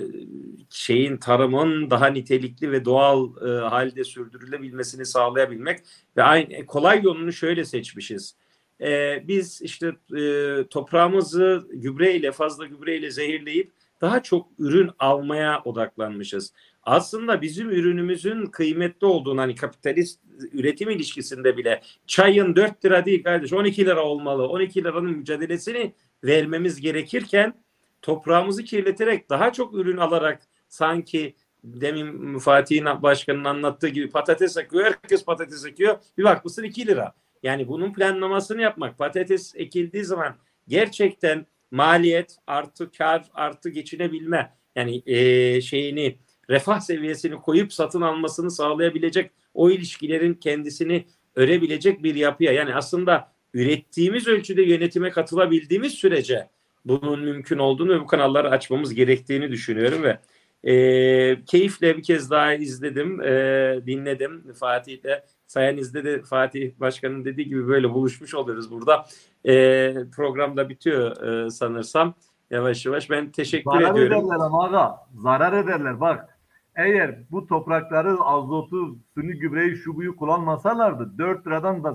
[0.71, 5.81] şeyin tarımın daha nitelikli ve doğal e, halde sürdürülebilmesini sağlayabilmek
[6.17, 8.37] ve aynı e, kolay yolunu şöyle seçmişiz.
[8.81, 16.53] E, biz işte e, toprağımızı gübreyle fazla gübreyle zehirleyip daha çok ürün almaya odaklanmışız.
[16.89, 20.21] Aslında bizim ürünümüzün kıymetli olduğunu hani kapitalist
[20.53, 24.49] üretim ilişkisinde bile çayın 4 lira değil kardeş 12 lira olmalı.
[24.49, 27.55] 12 liranın mücadelesini vermemiz gerekirken
[28.03, 31.35] toprağımızı kirleterek daha çok ürün alarak sanki
[31.65, 34.85] demin Fatih'in başkanın anlattığı gibi patates ekiyor.
[34.85, 35.99] Herkes patates ekiyor.
[36.19, 37.15] Bir bakmışsın 2 lira.
[37.43, 38.99] Yani bunun planlamasını yapmak.
[38.99, 40.37] Patates ekildiği zaman
[40.69, 46.19] gerçekten maliyet artı kar artı geçinebilme yani e, şeyini
[46.51, 51.05] refah seviyesini koyup satın almasını sağlayabilecek o ilişkilerin kendisini
[51.37, 56.49] örebilecek bir yapıya yani aslında ürettiğimiz ölçüde yönetime katılabildiğimiz sürece
[56.85, 60.19] bunun mümkün olduğunu ve bu kanalları açmamız gerektiğini düşünüyorum ve
[60.65, 64.53] e, keyifle bir kez daha izledim, e, dinledim.
[64.53, 69.07] Fatih de sayenizde de Fatih Başkan'ın dediği gibi böyle buluşmuş oluyoruz burada.
[69.45, 72.15] E, program da bitiyor e, sanırsam.
[72.51, 74.27] Yavaş yavaş ben teşekkür zarar ediyorum.
[74.27, 74.97] Zarar ederler ama aga.
[75.15, 76.01] Zarar ederler.
[76.01, 76.38] Bak
[76.79, 81.95] eğer bu toprakları azotu, suni gübreyi, şu buyu kullanmasalardı 4 liradan da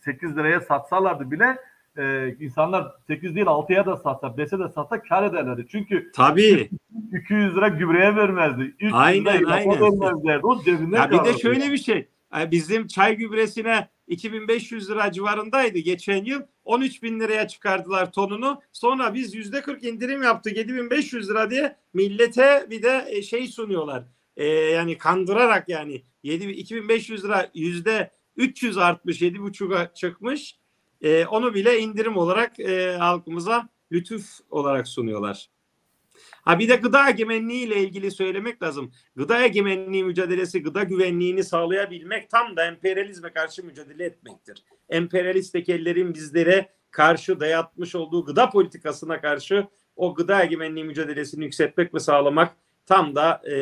[0.00, 1.56] 8 liraya satsalardı bile
[1.98, 5.66] e, insanlar 8 değil 6'ya da satsa 5'e de satsa kar ederlerdi.
[5.70, 6.70] Çünkü Tabii.
[7.12, 8.62] 200 lira gübreye vermezdi.
[8.62, 9.80] 300 aynen lira aynen.
[9.80, 10.46] vermezlerdi.
[10.46, 12.08] O cebine ya bir de şöyle bir şey.
[12.50, 16.42] Bizim çay gübresine 2500 lira civarındaydı geçen yıl.
[16.64, 18.60] 13 bin liraya çıkardılar tonunu.
[18.72, 24.04] Sonra biz yüzde 40 indirim yaptık 7500 lira diye millete bir de e, şey sunuyorlar.
[24.36, 30.58] Ee, yani kandırarak yani 7, 2500 lira yüzde 300 artmış 7,5'a çıkmış.
[31.00, 35.48] Ee, onu bile indirim olarak e, halkımıza lütuf olarak sunuyorlar.
[36.42, 38.92] Ha bir de gıda egemenliği ile ilgili söylemek lazım.
[39.16, 44.64] Gıda egemenliği mücadelesi, gıda güvenliğini sağlayabilmek tam da emperyalizme karşı mücadele etmektir.
[44.88, 49.66] Emperyalist tekellerin bizlere karşı dayatmış olduğu gıda politikasına karşı
[49.96, 52.56] o gıda egemenliği mücadelesini yükseltmek ve sağlamak
[52.86, 53.54] tam da e,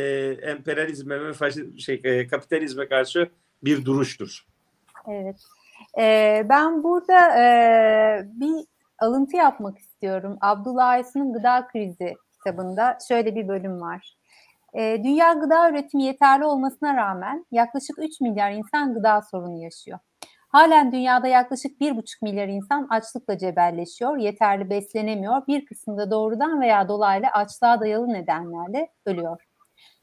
[0.43, 1.33] emperyalizme ve
[1.79, 3.31] şey, e, kapitalizme karşı
[3.65, 4.47] bir duruştur.
[5.09, 5.37] Evet.
[5.99, 7.47] Ee, ben burada e,
[8.25, 8.67] bir
[8.99, 10.39] alıntı yapmak istiyorum.
[10.41, 12.15] Abdullah Aysun'un Gıda Krizi
[12.47, 14.17] kitabında şöyle bir bölüm var.
[14.75, 19.99] E, dünya gıda üretimi yeterli olmasına rağmen yaklaşık 3 milyar insan gıda sorunu yaşıyor.
[20.49, 27.27] Halen dünyada yaklaşık 1,5 milyar insan açlıkla cebelleşiyor, yeterli beslenemiyor, bir kısmında doğrudan veya dolaylı
[27.27, 29.43] açlığa dayalı nedenlerle ölüyor.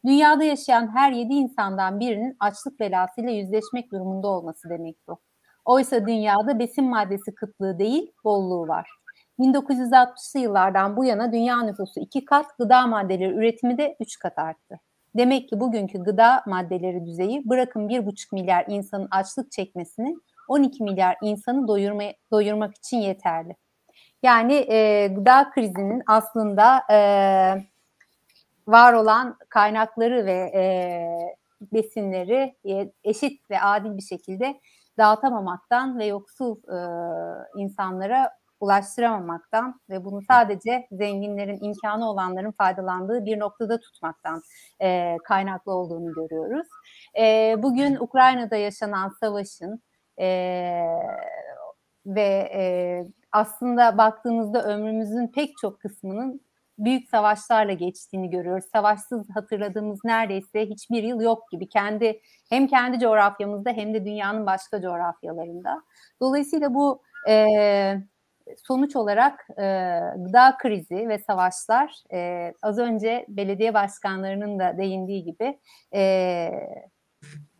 [0.06, 5.20] Dünyada yaşayan her 7 insandan birinin açlık belasıyla yüzleşmek durumunda olması demek bu.
[5.66, 8.99] Oysa dünyada besin maddesi kıtlığı değil, bolluğu var.
[9.40, 14.80] 1960'lı yıllardan bu yana dünya nüfusu iki kat, gıda maddeleri üretimi de üç kat arttı.
[15.18, 20.16] Demek ki bugünkü gıda maddeleri düzeyi bırakın 1,5 milyar insanın açlık çekmesini
[20.48, 23.56] 12 milyar insanı doyurma, doyurmak için yeterli.
[24.24, 26.98] Yani e, gıda krizinin aslında e,
[28.68, 30.64] var olan kaynakları ve e,
[31.74, 34.60] besinleri e, eşit ve adil bir şekilde
[34.98, 36.78] dağıtamamaktan ve yoksul e,
[37.58, 44.42] insanlara ulaştıramamaktan ve bunu sadece zenginlerin imkanı olanların faydalandığı bir noktada tutmaktan
[44.82, 46.68] e, kaynaklı olduğunu görüyoruz.
[47.20, 49.82] E, bugün Ukrayna'da yaşanan savaşın
[50.20, 50.28] e,
[52.06, 52.64] ve e,
[53.32, 56.42] aslında baktığımızda ömrümüzün pek çok kısmının
[56.80, 58.66] büyük savaşlarla geçtiğini görüyoruz.
[58.74, 61.70] Savaşsız hatırladığımız neredeyse hiçbir yıl yok gibi.
[61.70, 65.84] Kendi hem kendi coğrafyamızda hem de dünyanın başka coğrafyalarında.
[66.22, 67.46] Dolayısıyla bu e,
[68.68, 69.64] sonuç olarak e,
[70.16, 75.60] gıda krizi ve savaşlar e, az önce belediye başkanlarının da değindiği gibi
[75.96, 76.50] e,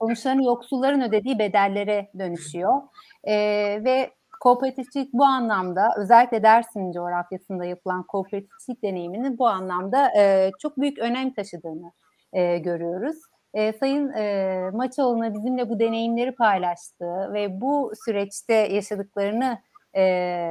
[0.02, 2.82] sonuçlarını yoksulların ödediği bedellere dönüşüyor.
[3.24, 3.36] E,
[3.84, 11.00] ve kooperatifçilik bu anlamda özellikle Dersim coğrafyasında yapılan kooperatifçilik deneyiminin bu anlamda e, çok büyük
[11.00, 11.92] önem taşıdığını
[12.34, 13.18] e, görüyoruz.
[13.54, 19.58] E, Sayın e, Maçoğlu'na bizimle bu deneyimleri paylaştığı ve bu süreçte yaşadıklarını
[19.96, 20.50] e,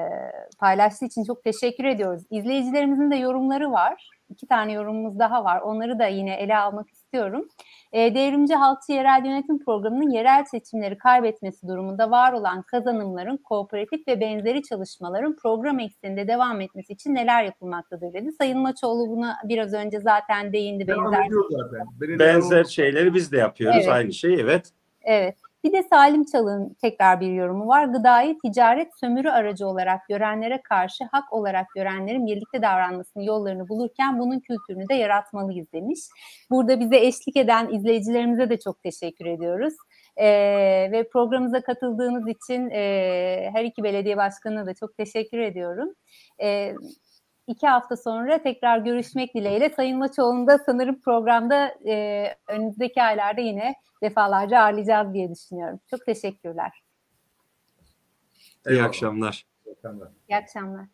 [0.58, 2.22] paylaştığı için çok teşekkür ediyoruz.
[2.30, 4.10] İzleyicilerimizin de yorumları var.
[4.30, 5.60] İki tane yorumumuz daha var.
[5.60, 7.48] Onları da yine ele almak istiyorum.
[7.92, 14.20] E, Devrimci Halkçı Yerel Yönetim Programı'nın yerel seçimleri kaybetmesi durumunda var olan kazanımların kooperatif ve
[14.20, 18.32] benzeri çalışmaların program ekseninde devam etmesi için neler yapılmaktadır dedi.
[18.32, 20.86] Sayın Maçoğlu buna biraz önce zaten değindi.
[20.86, 22.18] Devam Benzer, zaten.
[22.18, 23.78] Benzer şeyleri biz de yapıyoruz.
[23.82, 23.88] Evet.
[23.88, 24.72] Aynı şey evet.
[25.02, 25.36] evet.
[25.64, 27.84] Bir de Salim Çalık'ın tekrar bir yorumu var.
[27.84, 34.40] Gıdayı ticaret sömürü aracı olarak görenlere karşı hak olarak görenlerin birlikte davranmasının yollarını bulurken bunun
[34.40, 36.00] kültürünü de yaratmalıyız demiş.
[36.50, 39.74] Burada bize eşlik eden izleyicilerimize de çok teşekkür ediyoruz.
[40.16, 45.94] Ee, ve programımıza katıldığınız için e, her iki belediye başkanına da çok teşekkür ediyorum.
[46.42, 46.74] Ee,
[47.48, 49.70] iki hafta sonra tekrar görüşmek dileğiyle.
[49.70, 55.80] Sayın Maçoğlu'nu da sanırım programda e, önümüzdeki aylarda yine defalarca ağırlayacağız diye düşünüyorum.
[55.90, 56.82] Çok teşekkürler.
[58.68, 59.46] İyi akşamlar.
[59.66, 60.08] İyi akşamlar.
[60.28, 60.86] İyi akşamlar.